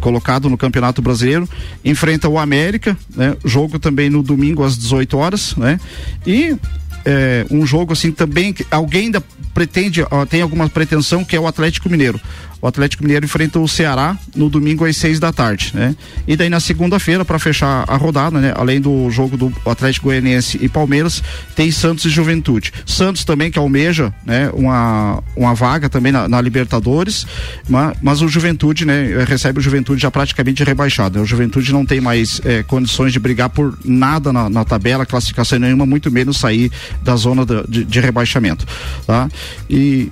[0.00, 1.48] colocado no Campeonato Brasileiro,
[1.84, 3.36] enfrenta o América, né?
[3.44, 5.80] Jogo também no domingo às 18 horas, né?
[6.24, 6.56] E
[7.04, 11.40] é, um jogo assim também que alguém ainda pretende, ó, tem alguma pretensão que é
[11.40, 12.20] o Atlético Mineiro.
[12.62, 15.96] O Atlético Mineiro enfrenta o Ceará no domingo às seis da tarde, né?
[16.26, 18.52] E daí na segunda-feira, para fechar a rodada, né?
[18.54, 21.22] Além do jogo do Atlético Goianiense e Palmeiras,
[21.54, 22.72] tem Santos e Juventude.
[22.84, 24.50] Santos também que almeja, né?
[24.52, 27.26] Uma, uma vaga também na, na Libertadores,
[27.68, 29.24] mas, mas, o Juventude, né?
[29.24, 31.18] Recebe o Juventude já praticamente rebaixado.
[31.18, 31.24] Né?
[31.24, 35.58] O Juventude não tem mais eh, condições de brigar por nada na, na, tabela, classificação
[35.58, 36.70] nenhuma, muito menos sair
[37.02, 38.66] da zona de, de rebaixamento,
[39.06, 39.28] tá?
[39.68, 40.10] E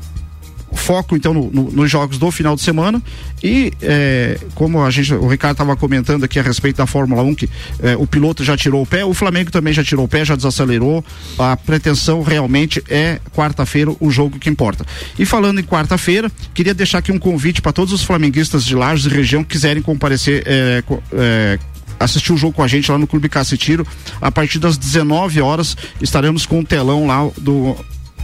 [0.78, 3.02] foco então no, no, nos jogos do final de semana
[3.42, 7.34] e é, como a gente, o Ricardo estava comentando aqui a respeito da Fórmula 1
[7.34, 7.48] que
[7.82, 10.36] é, o piloto já tirou o pé, o Flamengo também já tirou o pé, já
[10.36, 11.04] desacelerou.
[11.38, 14.84] A pretensão realmente é quarta-feira o jogo que importa.
[15.18, 19.06] E falando em quarta-feira, queria deixar aqui um convite para todos os flamenguistas de Lages
[19.06, 21.58] e região que quiserem comparecer é, é,
[21.98, 23.86] assistir o jogo com a gente lá no Clube Cacetiro.
[24.20, 27.76] A partir das 19 horas estaremos com o telão lá do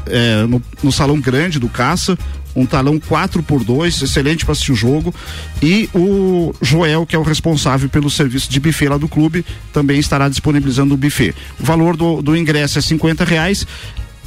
[0.07, 2.19] é, no, no, salão grande do Caça,
[2.55, 5.15] um talão 4 por 2 excelente para assistir o jogo.
[5.63, 9.99] E o Joel, que é o responsável pelo serviço de buffet lá do clube, também
[9.99, 11.35] estará disponibilizando o buffet.
[11.59, 13.67] O valor do, do ingresso é 50 reais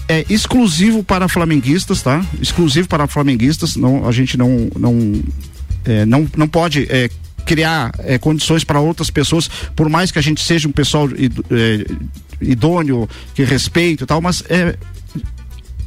[0.10, 2.26] é exclusivo para flamenguistas, tá?
[2.42, 3.76] Exclusivo para flamenguistas.
[3.76, 5.22] Não, a gente não não
[5.84, 7.10] é, não, não pode é,
[7.46, 11.86] criar é, condições para outras pessoas, por mais que a gente seja um pessoal é,
[12.42, 14.76] idôneo, que respeito e tal, mas é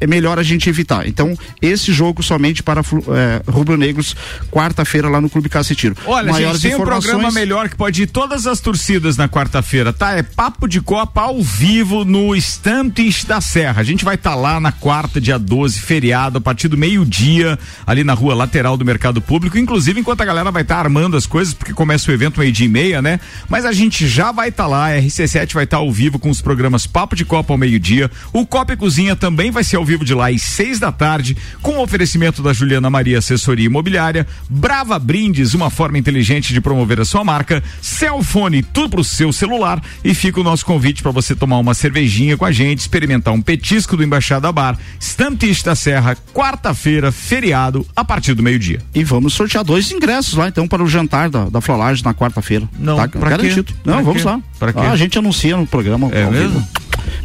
[0.01, 1.07] é melhor a gente evitar.
[1.07, 4.15] Então, esse jogo somente para é, rubro-negros,
[4.49, 5.95] quarta-feira lá no Clube Cacetiro.
[6.07, 7.05] Olha, Maiores gente, tem informações...
[7.05, 10.13] um programa melhor que pode ir todas as torcidas na quarta-feira, tá?
[10.13, 13.81] É Papo de Copa ao vivo no Estantes da Serra.
[13.81, 17.59] A gente vai estar tá lá na quarta, dia 12, feriado, a partir do meio-dia,
[17.85, 19.55] ali na rua lateral do Mercado Público.
[19.55, 22.65] Inclusive, enquanto a galera vai estar tá armando as coisas, porque começa o evento meio-dia
[22.65, 23.19] e meia, né?
[23.47, 26.17] Mas a gente já vai estar tá lá, a RC7 vai estar tá ao vivo
[26.17, 28.09] com os programas Papo de Copa ao meio-dia.
[28.33, 31.35] O Copa e Cozinha também vai ser ao vivo de lá às seis da tarde,
[31.61, 36.99] com o oferecimento da Juliana Maria Assessoria Imobiliária, Brava Brindes, uma forma inteligente de promover
[36.99, 41.35] a sua marca, Celfone, tudo pro seu celular e fica o nosso convite para você
[41.35, 46.17] tomar uma cervejinha com a gente, experimentar um petisco do Embaixada Bar, Estantista da Serra,
[46.33, 48.79] quarta-feira, feriado, a partir do meio-dia.
[48.93, 52.67] E vamos sortear dois ingressos lá, então, para o jantar da, da Flolage na quarta-feira.
[52.77, 53.73] Não, tá garantido.
[53.85, 54.27] Não, pra vamos quê?
[54.27, 54.41] lá.
[54.59, 54.79] Para quê?
[54.79, 56.09] Ah, a gente anuncia no programa.
[56.11, 56.67] É mesmo?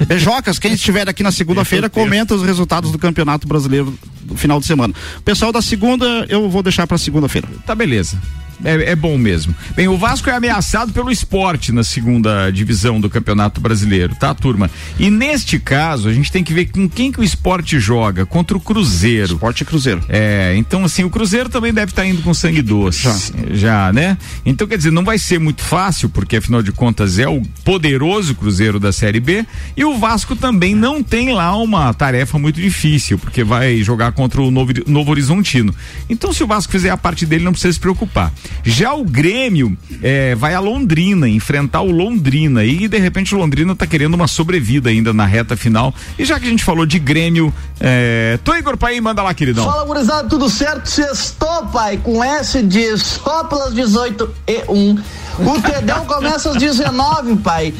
[0.06, 4.66] Beijocas, quem estiver aqui na segunda-feira, comenta os resultados do Campeonato Brasileiro do final de
[4.66, 4.92] semana.
[5.24, 7.48] Pessoal da segunda, eu vou deixar para segunda-feira.
[7.64, 8.20] Tá beleza.
[8.64, 9.54] É, é, bom mesmo.
[9.74, 14.70] Bem, o Vasco é ameaçado pelo esporte na segunda divisão do Campeonato Brasileiro, tá, turma?
[14.98, 18.56] E neste caso, a gente tem que ver com quem que o esporte joga, contra
[18.56, 19.34] o Cruzeiro.
[19.34, 20.02] Esporte e Cruzeiro.
[20.08, 23.02] É, então assim, o Cruzeiro também deve estar tá indo com sangue doce.
[23.02, 23.16] Já.
[23.52, 24.16] já, né?
[24.44, 28.34] Então, quer dizer, não vai ser muito fácil, porque afinal de contas é o poderoso
[28.34, 29.44] Cruzeiro da Série B,
[29.76, 34.40] e o Vasco também não tem lá uma tarefa muito difícil, porque vai jogar contra
[34.40, 35.74] o Novo, Novo Horizontino.
[36.08, 38.32] Então, se o Vasco fizer a parte dele, não precisa se preocupar.
[38.62, 42.64] Já o Grêmio é, vai a Londrina, enfrentar o Londrina.
[42.64, 45.94] E de repente o Londrina está querendo uma sobrevida ainda na reta final.
[46.18, 48.38] E já que a gente falou de Grêmio, é...
[48.44, 49.64] Tô Igor Pai, manda lá, queridão.
[49.64, 50.88] Fala, gurizada, tudo certo?
[50.88, 54.98] Sextou, pai, com S de só pelas 18 e 1.
[55.38, 57.72] O Tedão começa às 19, pai.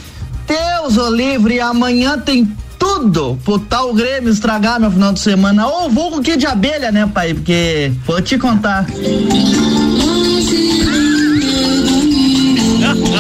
[0.47, 2.47] Deus o livre, amanhã tem
[2.79, 5.67] tudo pro tal Grêmio estragar meu final de semana.
[5.67, 7.35] Ou vou com que de abelha, né, pai?
[7.35, 8.87] Porque vou te contar.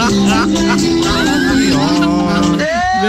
[0.09, 1.06] 你在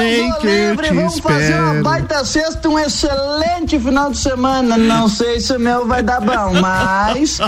[0.09, 1.35] Vem que eu te Vamos espero.
[1.35, 4.77] fazer uma baita sexta, um excelente final de semana.
[4.77, 7.39] Não sei se o meu vai dar bom, mas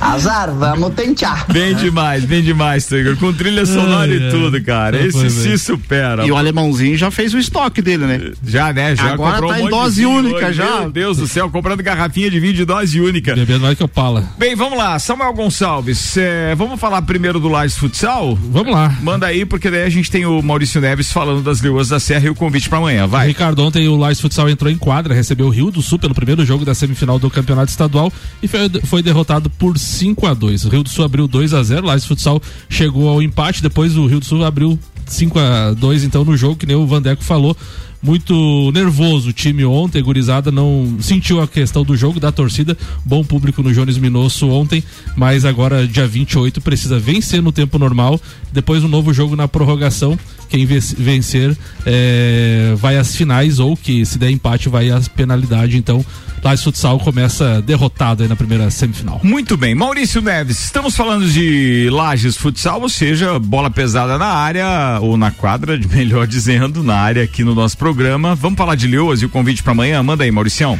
[0.00, 1.46] azar, vamos tentar.
[1.52, 3.16] Bem demais, bem demais, Tigre.
[3.16, 5.04] Com trilha sonora e tudo, cara.
[5.06, 6.24] Esse se supera.
[6.26, 8.32] E o alemãozinho já fez o estoque dele, né?
[8.44, 8.94] Já, né?
[8.94, 10.52] Já Agora comprou tá um em dose única hoje.
[10.54, 10.80] já.
[10.80, 13.34] Meu Deus do céu, comprando garrafinha de vinho de dose única.
[13.34, 14.24] Bebendo mais que eu pala.
[14.38, 14.98] Bem, vamos lá.
[14.98, 18.36] Samuel Gonçalves, é, vamos falar primeiro do Lages Futsal?
[18.50, 18.94] Vamos lá.
[19.02, 22.26] Manda aí, porque daí a gente tem o Maurício Neves falando das leoas da Serra
[22.26, 23.28] e o convite para amanhã, vai.
[23.28, 26.44] Ricardo, ontem o Lais Futsal entrou em quadra, recebeu o Rio do Sul pelo primeiro
[26.44, 28.12] jogo da semifinal do Campeonato Estadual
[28.42, 31.62] e foi, foi derrotado por 5 a 2 O Rio do Sul abriu 2 a
[31.62, 35.74] 0 o Lais Futsal chegou ao empate, depois o Rio do Sul abriu 5 a
[35.74, 37.56] 2 então no jogo, que nem o Vandeco falou
[38.02, 43.22] muito nervoso o time ontem, gurizada não sentiu a questão do jogo da torcida, bom
[43.22, 44.82] público no Jones Minosso ontem,
[45.16, 48.20] mas agora dia 28 precisa vencer no tempo normal,
[48.52, 54.18] depois um novo jogo na prorrogação, quem vencer é, vai às finais ou que se
[54.18, 56.04] der empate vai às penalidade, então
[56.42, 59.20] Lages Futsal começa derrotado aí na primeira semifinal.
[59.22, 64.98] Muito bem, Maurício Neves, estamos falando de Lages Futsal, ou seja, bola pesada na área
[65.00, 67.91] ou na quadra, melhor dizendo, na área aqui no nosso programa.
[68.34, 70.02] Vamos falar de Leoas e o convite para amanhã?
[70.02, 70.78] Manda aí, Mauricião.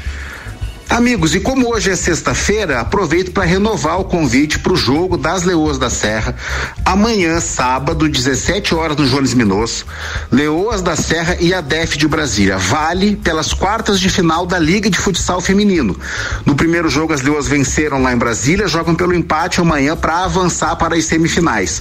[0.92, 5.42] Amigos, e como hoje é sexta-feira, aproveito para renovar o convite para o jogo das
[5.42, 6.36] Leoas da Serra.
[6.84, 9.86] Amanhã, sábado, 17 horas no Jones Minosso.
[10.30, 12.58] Leoas da Serra e a DEF de Brasília.
[12.58, 15.98] Vale pelas quartas de final da Liga de Futsal Feminino.
[16.44, 20.76] No primeiro jogo, as Leoas venceram lá em Brasília, jogam pelo empate amanhã para avançar
[20.76, 21.80] para as semifinais.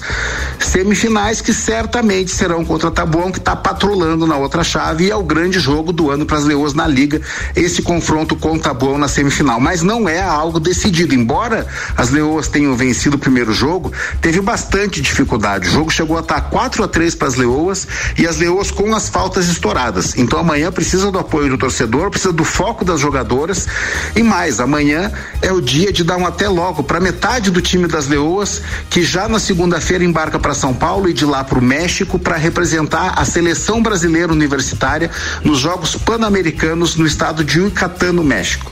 [0.57, 5.23] Semifinais que certamente serão contra Tabuão, que está patrolando na outra chave, e é o
[5.23, 7.19] grande jogo do ano para as Leoas na Liga.
[7.53, 11.13] Esse confronto com Tabuão na semifinal, mas não é algo decidido.
[11.13, 15.67] Embora as Leoas tenham vencido o primeiro jogo, teve bastante dificuldade.
[15.67, 17.87] O jogo chegou a estar 4 a 3 para as Leoas
[18.17, 20.15] e as Leoas com as faltas estouradas.
[20.15, 23.67] Então amanhã precisa do apoio do torcedor, precisa do foco das jogadoras
[24.15, 25.11] e mais, amanhã
[25.41, 29.03] é o dia de dar um até logo para metade do time das Leoas, que
[29.03, 33.15] já na segunda-feira embarca para São Paulo e de lá para o México para representar
[33.17, 35.09] a seleção brasileira universitária
[35.43, 38.71] nos Jogos Pan-Americanos no estado de Yucatán, no México.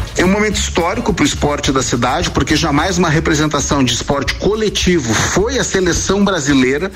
[0.17, 4.35] É um momento histórico para o esporte da cidade, porque jamais uma representação de esporte
[4.35, 6.91] coletivo foi a seleção brasileira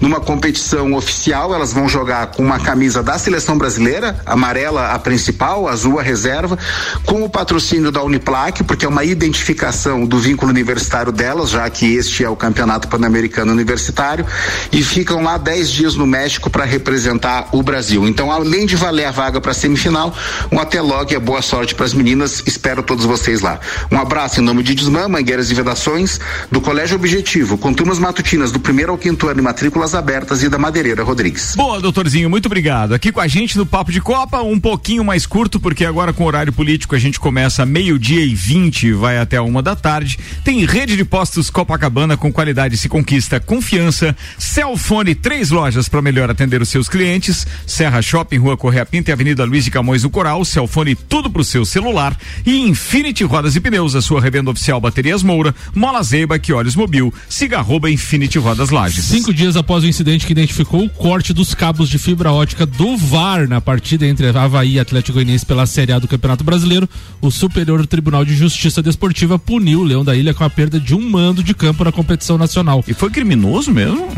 [0.00, 1.52] numa competição oficial.
[1.52, 6.56] Elas vão jogar com uma camisa da seleção brasileira, amarela a principal, azul a reserva,
[7.04, 11.96] com o patrocínio da Uniplac, porque é uma identificação do vínculo universitário delas, já que
[11.96, 14.24] este é o Campeonato Pan-Americano Universitário,
[14.70, 18.06] e ficam lá 10 dias no México para representar o Brasil.
[18.06, 20.14] Então, além de valer a vaga para a semifinal,
[20.52, 22.40] um até logo e boa sorte para as meninas.
[22.60, 23.58] Espero todos vocês lá.
[23.90, 26.20] Um abraço em nome de Desmã, Mangueiras e Vedações,
[26.52, 30.48] do Colégio Objetivo, com turmas matutinas do primeiro ao quinto ano e matrículas abertas e
[30.50, 31.54] da Madeireira Rodrigues.
[31.56, 32.92] Boa, doutorzinho, muito obrigado.
[32.92, 36.22] Aqui com a gente no Papo de Copa, um pouquinho mais curto, porque agora com
[36.26, 40.18] horário político a gente começa meio-dia e vinte, vai até uma da tarde.
[40.44, 44.14] Tem rede de postos Copacabana com qualidade se conquista confiança.
[44.36, 47.46] Celfone, três lojas para melhor atender os seus clientes.
[47.66, 50.44] Serra Shopping, Rua Correia Pinta e Avenida Luiz de Camões do Coral.
[50.44, 55.22] Celfone, tudo pro seu celular e Infinity Rodas e Pneus, a sua revenda oficial Baterias
[55.22, 59.04] Moura, Mola Zeiba, que olhos mobil, siga arroba Infinity Rodas Lages.
[59.04, 62.96] Cinco dias após o incidente que identificou o corte dos cabos de fibra ótica do
[62.96, 66.88] VAR na partida entre Havaí e Atlético Goianiense pela Série A do Campeonato Brasileiro,
[67.20, 70.94] o Superior Tribunal de Justiça Desportiva puniu o Leão da Ilha com a perda de
[70.94, 72.82] um mando de campo na competição nacional.
[72.88, 74.08] E foi criminoso mesmo?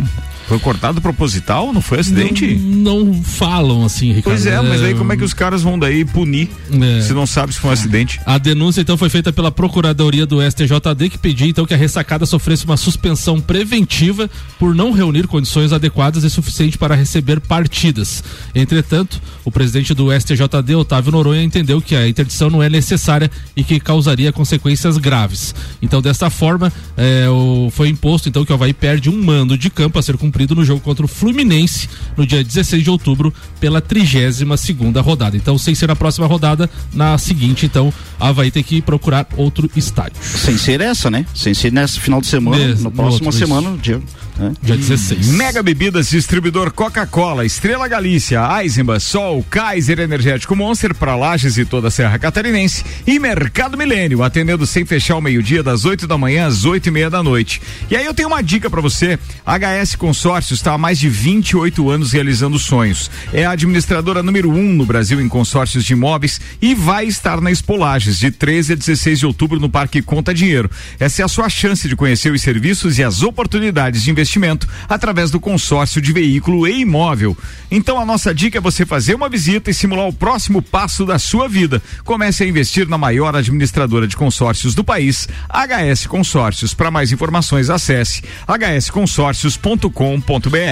[0.48, 1.72] Foi cortado proposital?
[1.72, 2.54] Não foi acidente?
[2.56, 4.24] Não, não falam assim, Ricardo.
[4.36, 7.00] Pois é, mas aí como é que os caras vão daí punir É.
[7.00, 8.20] se não sabe se foi um acidente?
[8.26, 12.26] A denúncia então foi feita pela Procuradoria do STJD que pediu então que a ressacada
[12.26, 14.28] sofresse uma suspensão preventiva
[14.58, 18.22] por não reunir condições adequadas e suficiente para receber partidas.
[18.54, 23.64] Entretanto, o presidente do STJD, Otávio Noronha, entendeu que a interdição não é necessária e
[23.64, 25.54] que causaria consequências graves.
[25.80, 29.70] Então, desta forma, é, o- foi imposto então que o Havaí perde um mando de
[29.70, 33.80] campo a ser cumprido no jogo contra o Fluminense no dia 16 de outubro pela
[33.80, 35.36] 32 segunda rodada.
[35.36, 39.70] Então, sem ser na próxima rodada, na seguinte, então, a Havaí tem que procurar outro
[39.76, 40.14] estádio.
[40.22, 41.24] Sem ser essa, né?
[41.34, 44.00] Sem ser nesse final de semana, Nesse- na no próxima outro, semana, dia.
[44.38, 44.52] né?
[44.62, 45.28] Dia 16.
[45.28, 51.88] Mega Bebidas, distribuidor Coca-Cola, Estrela Galícia, Eisenbach, Sol, Kaiser Energético Monster para Lages e toda
[51.88, 56.46] a Serra Catarinense e Mercado Milênio, atendendo sem fechar o meio-dia das 8 da manhã
[56.46, 57.60] às 8 e meia da noite.
[57.90, 59.18] E aí eu tenho uma dica para você.
[59.44, 63.10] HS Consórcios está há mais de 28 anos realizando sonhos.
[63.32, 67.50] É a administradora número um no Brasil em consórcios de imóveis e vai estar na
[67.50, 70.70] Espolages de 13 a 16 de outubro no Parque Conta Dinheiro.
[71.00, 75.28] Essa é a sua chance de conhecer os serviços e as oportunidades de investimento através
[75.28, 77.36] do consórcio de veículo e imóvel.
[77.68, 81.18] Então a nossa dica é você fazer uma visita e simular o próximo passo da
[81.18, 81.82] sua vida.
[82.04, 86.74] Comece a investir na maior administradora de consórcios do país, HS Consórcios.
[86.74, 90.11] Para mais informações, acesse hsconsórcios.com.br.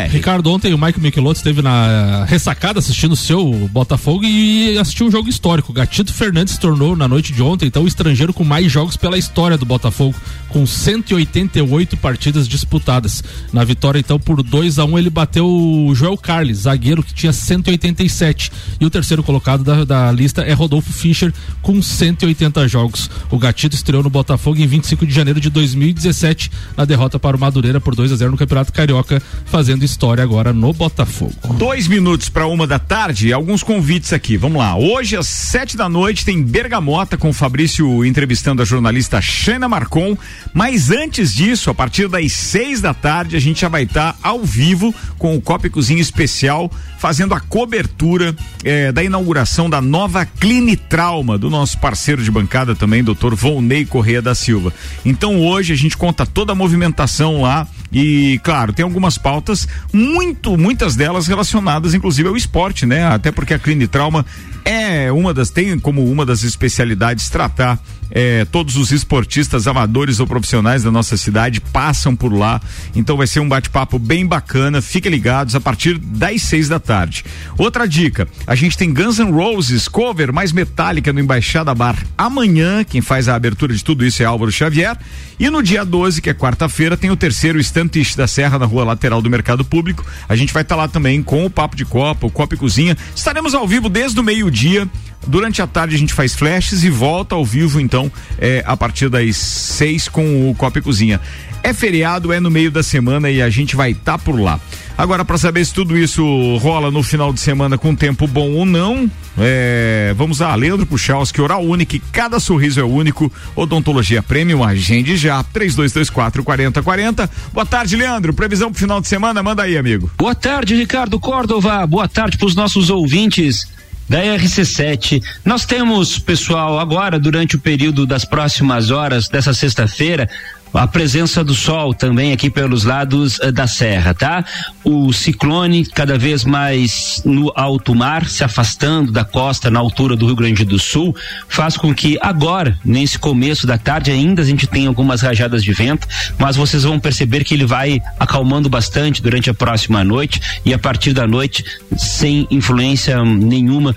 [0.09, 5.11] Ricardo, ontem o Mike Michelotto esteve na ressacada assistindo o seu Botafogo e assistiu um
[5.11, 5.73] jogo histórico.
[5.73, 9.57] Gatito Fernandes tornou na noite de ontem, então, o estrangeiro com mais jogos pela história
[9.57, 10.15] do Botafogo,
[10.49, 13.23] com 188 partidas disputadas.
[13.53, 17.15] Na vitória, então, por 2 a 1 um, ele bateu o Joel Carles, zagueiro que
[17.15, 18.53] tinha 187.
[18.81, 23.11] E o terceiro colocado da, da lista é Rodolfo Fischer, com 180 jogos.
[23.31, 27.41] O Gatito estreou no Botafogo em 25 de janeiro de 2017, na derrota para o
[27.41, 31.33] Madureira por 2 a 0 no Campeonato Carioca, fazendo história agora no Botafogo.
[31.55, 34.37] Dois minutos para uma da tarde, alguns convites aqui.
[34.37, 34.77] Vamos lá.
[34.77, 40.17] Hoje, às sete da noite, tem Bergamota com Fabrício entrevistando a jornalista Xana Marcon.
[40.55, 44.19] Mas antes disso, a partir das seis da tarde, a gente já vai estar tá
[44.23, 50.25] ao vivo com o Copa Cozinha Especial, fazendo a cobertura eh, da inauguração da nova
[50.25, 54.73] Clinitrauma, do nosso parceiro de bancada também, doutor Volney Correia da Silva.
[55.05, 60.57] Então hoje a gente conta toda a movimentação lá e, claro, tem algumas pautas, muito,
[60.57, 63.05] muitas delas relacionadas, inclusive, ao esporte, né?
[63.05, 64.25] Até porque a Clinitrauma
[64.65, 67.81] é uma das, tem como uma das especialidades tratar
[68.11, 72.61] é, todos os esportistas amadores ou profissionais da nossa cidade passam por lá.
[72.95, 74.83] Então vai ser um bate-papo bem bacana.
[74.83, 77.25] Fiquem ligados a partir das seis da tarde.
[77.57, 82.85] Outra dica: a gente tem Guns N' Roses cover mais metálica no Embaixada Bar amanhã.
[82.85, 84.97] Quem faz a abertura de tudo isso é Álvaro Xavier.
[85.39, 88.85] E no dia 12, que é quarta-feira, tem o terceiro Estantiche da Serra na rua
[88.85, 90.05] lateral do Mercado Público.
[90.29, 92.59] A gente vai estar tá lá também com o Papo de Copa, o Copa e
[92.59, 92.97] Cozinha.
[93.15, 94.87] Estaremos ao vivo desde o meio-dia.
[95.27, 99.09] Durante a tarde a gente faz flashes e volta ao vivo, então, é, a partir
[99.09, 101.21] das seis com o Copa e Cozinha.
[101.63, 104.59] É feriado, é no meio da semana e a gente vai estar tá por lá.
[104.97, 108.65] Agora, para saber se tudo isso rola no final de semana com tempo bom ou
[108.65, 113.31] não, é, vamos a Leandro Puchalski, Oral Único, cada sorriso é único.
[113.55, 117.31] Odontologia Premium, agende já, 3224 4040.
[117.53, 118.33] Boa tarde, Leandro.
[118.33, 120.11] Previsão pro final de semana, manda aí, amigo.
[120.17, 121.87] Boa tarde, Ricardo Córdova.
[121.87, 123.80] Boa tarde pros nossos ouvintes
[124.11, 125.23] da RC7.
[125.45, 130.29] Nós temos, pessoal, agora, durante o período das próximas horas dessa sexta-feira,
[130.73, 134.45] a presença do sol também aqui pelos lados uh, da serra, tá?
[134.85, 140.27] O ciclone cada vez mais no alto mar, se afastando da costa na altura do
[140.27, 141.15] Rio Grande do Sul,
[141.49, 145.73] faz com que agora, nesse começo da tarde, ainda a gente tenha algumas rajadas de
[145.73, 146.07] vento,
[146.39, 150.79] mas vocês vão perceber que ele vai acalmando bastante durante a próxima noite e a
[150.79, 151.65] partir da noite,
[151.97, 153.95] sem influência nenhuma,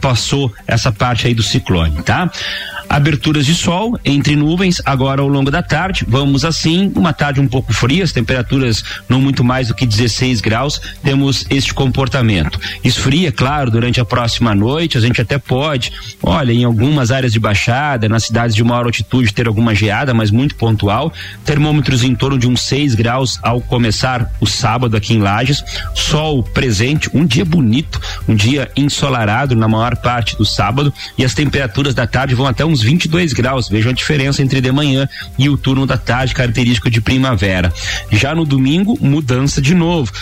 [0.00, 2.30] passou essa parte aí do ciclone, tá?
[2.88, 6.04] Aberturas de sol entre nuvens agora ao longo da tarde.
[6.06, 10.40] Vamos assim, uma tarde um pouco fria, as temperaturas não muito mais do que 16
[10.40, 10.80] graus.
[11.02, 12.58] Temos este comportamento.
[12.82, 14.96] Esfria, claro, durante a próxima noite.
[14.98, 19.32] A gente até pode, olha, em algumas áreas de baixada, nas cidades de maior altitude,
[19.32, 21.12] ter alguma geada, mas muito pontual.
[21.44, 25.64] Termômetros em torno de uns 6 graus ao começar o sábado aqui em Lages.
[25.94, 30.92] Sol presente, um dia bonito, um dia ensolarado na maior parte do sábado.
[31.18, 33.68] E as temperaturas da tarde vão até uns 22 graus.
[33.68, 35.08] Vejam a diferença entre de manhã
[35.38, 37.72] e o turno da tarde, característico de primavera.
[38.10, 40.12] Já no domingo, mudança de novo.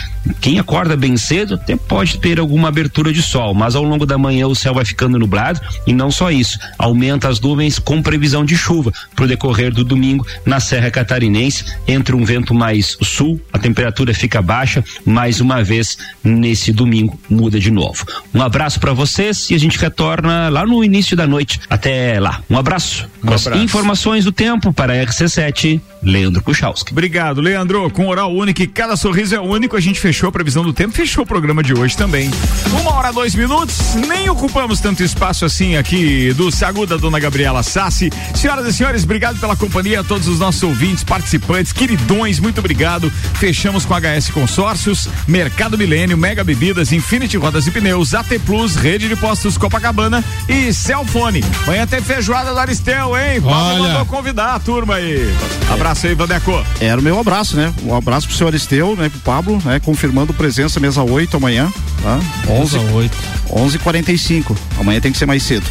[0.41, 4.18] Quem acorda bem cedo até pode ter alguma abertura de sol, mas ao longo da
[4.18, 8.45] manhã o céu vai ficando nublado e não só isso, aumenta as nuvens com previsão
[8.45, 11.64] de chuva para o decorrer do domingo na Serra Catarinense.
[11.87, 17.59] Entre um vento mais sul, a temperatura fica baixa, mais uma vez nesse domingo muda
[17.59, 18.05] de novo.
[18.35, 21.61] Um abraço para vocês e a gente retorna lá no início da noite.
[21.68, 22.43] Até lá.
[22.49, 23.09] Um abraço.
[23.23, 23.55] Um abraço.
[23.55, 26.93] Informações do tempo para a RC7, Leandro Puchalski.
[26.93, 27.91] Obrigado, Leandro.
[27.91, 30.95] Com oral único e cada sorriso é único, a gente fechou a previsão do tempo,
[30.95, 32.31] fechou o programa de hoje também.
[32.79, 37.63] Uma hora, dois minutos, nem ocupamos tanto espaço assim aqui do Sagu da Dona Gabriela
[37.63, 38.13] Sassi.
[38.35, 43.11] Senhoras e senhores, obrigado pela companhia, a todos os nossos ouvintes, participantes, queridões, muito obrigado.
[43.11, 49.09] Fechamos com HS Consórcios, Mercado Milênio, Mega Bebidas, Infinity Rodas e Pneus, AT Plus, Rede
[49.09, 51.43] de Postos Copacabana e Celfone.
[51.63, 53.41] Amanhã tem feijoada do Aristeu, hein?
[53.41, 55.35] Pablo mandou convidar a turma aí.
[55.73, 56.53] Abraço aí, Vandeco.
[56.83, 57.73] Era o meu abraço, né?
[57.83, 59.09] Um abraço pro senhor Aristeu, né?
[59.09, 59.81] Pro Pablo, né?
[60.03, 61.73] Confirmando presença mesa 8 amanhã,
[62.03, 62.19] tá?
[62.49, 63.17] 11 8
[63.51, 64.57] 11h45.
[64.81, 65.65] Amanhã tem que ser mais cedo.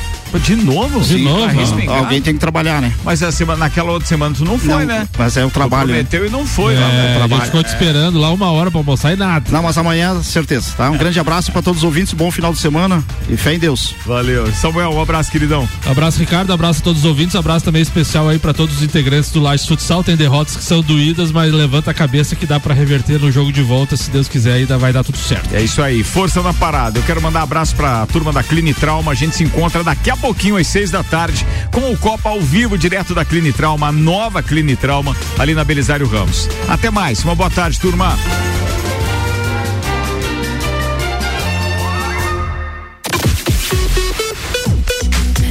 [0.45, 1.01] De novo?
[1.01, 1.43] De novo?
[1.91, 2.93] Alguém tem que trabalhar, né?
[3.03, 5.05] Mas a semana, naquela outra semana tu não foi, Não, né?
[5.17, 5.87] Mas é o trabalho.
[5.89, 5.95] né?
[6.05, 6.85] Prometeu e não foi, É, né?
[6.85, 7.41] a gente trabalho.
[7.43, 9.51] ficou te esperando lá uma hora pra almoçar e nada.
[9.51, 10.89] Não, mas amanhã, certeza, tá?
[10.89, 13.93] Um grande abraço para todos os ouvintes, bom final de semana e fé em Deus.
[14.05, 14.49] Valeu.
[14.53, 15.67] Samuel, um abraço, queridão.
[15.85, 16.53] Abraço, Ricardo.
[16.53, 17.35] Abraço a todos os ouvintes.
[17.35, 20.01] Abraço também especial aí pra todos os integrantes do Lages Futsal.
[20.01, 23.51] Tem derrotas que são doídas, mas levanta a cabeça que dá pra reverter no jogo
[23.51, 23.97] de volta.
[23.97, 25.53] Se Deus quiser, aí dá- vai dar tudo certo.
[25.55, 26.99] É isso aí, força na parada.
[26.99, 29.11] Eu quero mandar abraço pra turma da Clinitrauma.
[29.11, 32.41] A gente se encontra daqui a pouquinho, às seis da tarde, com o Copa ao
[32.41, 36.47] vivo, direto da Clinitrauma, a nova Clinitrauma, ali na Belisário Ramos.
[36.67, 38.17] Até mais, uma boa tarde, turma.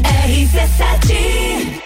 [0.02, 1.29] RC7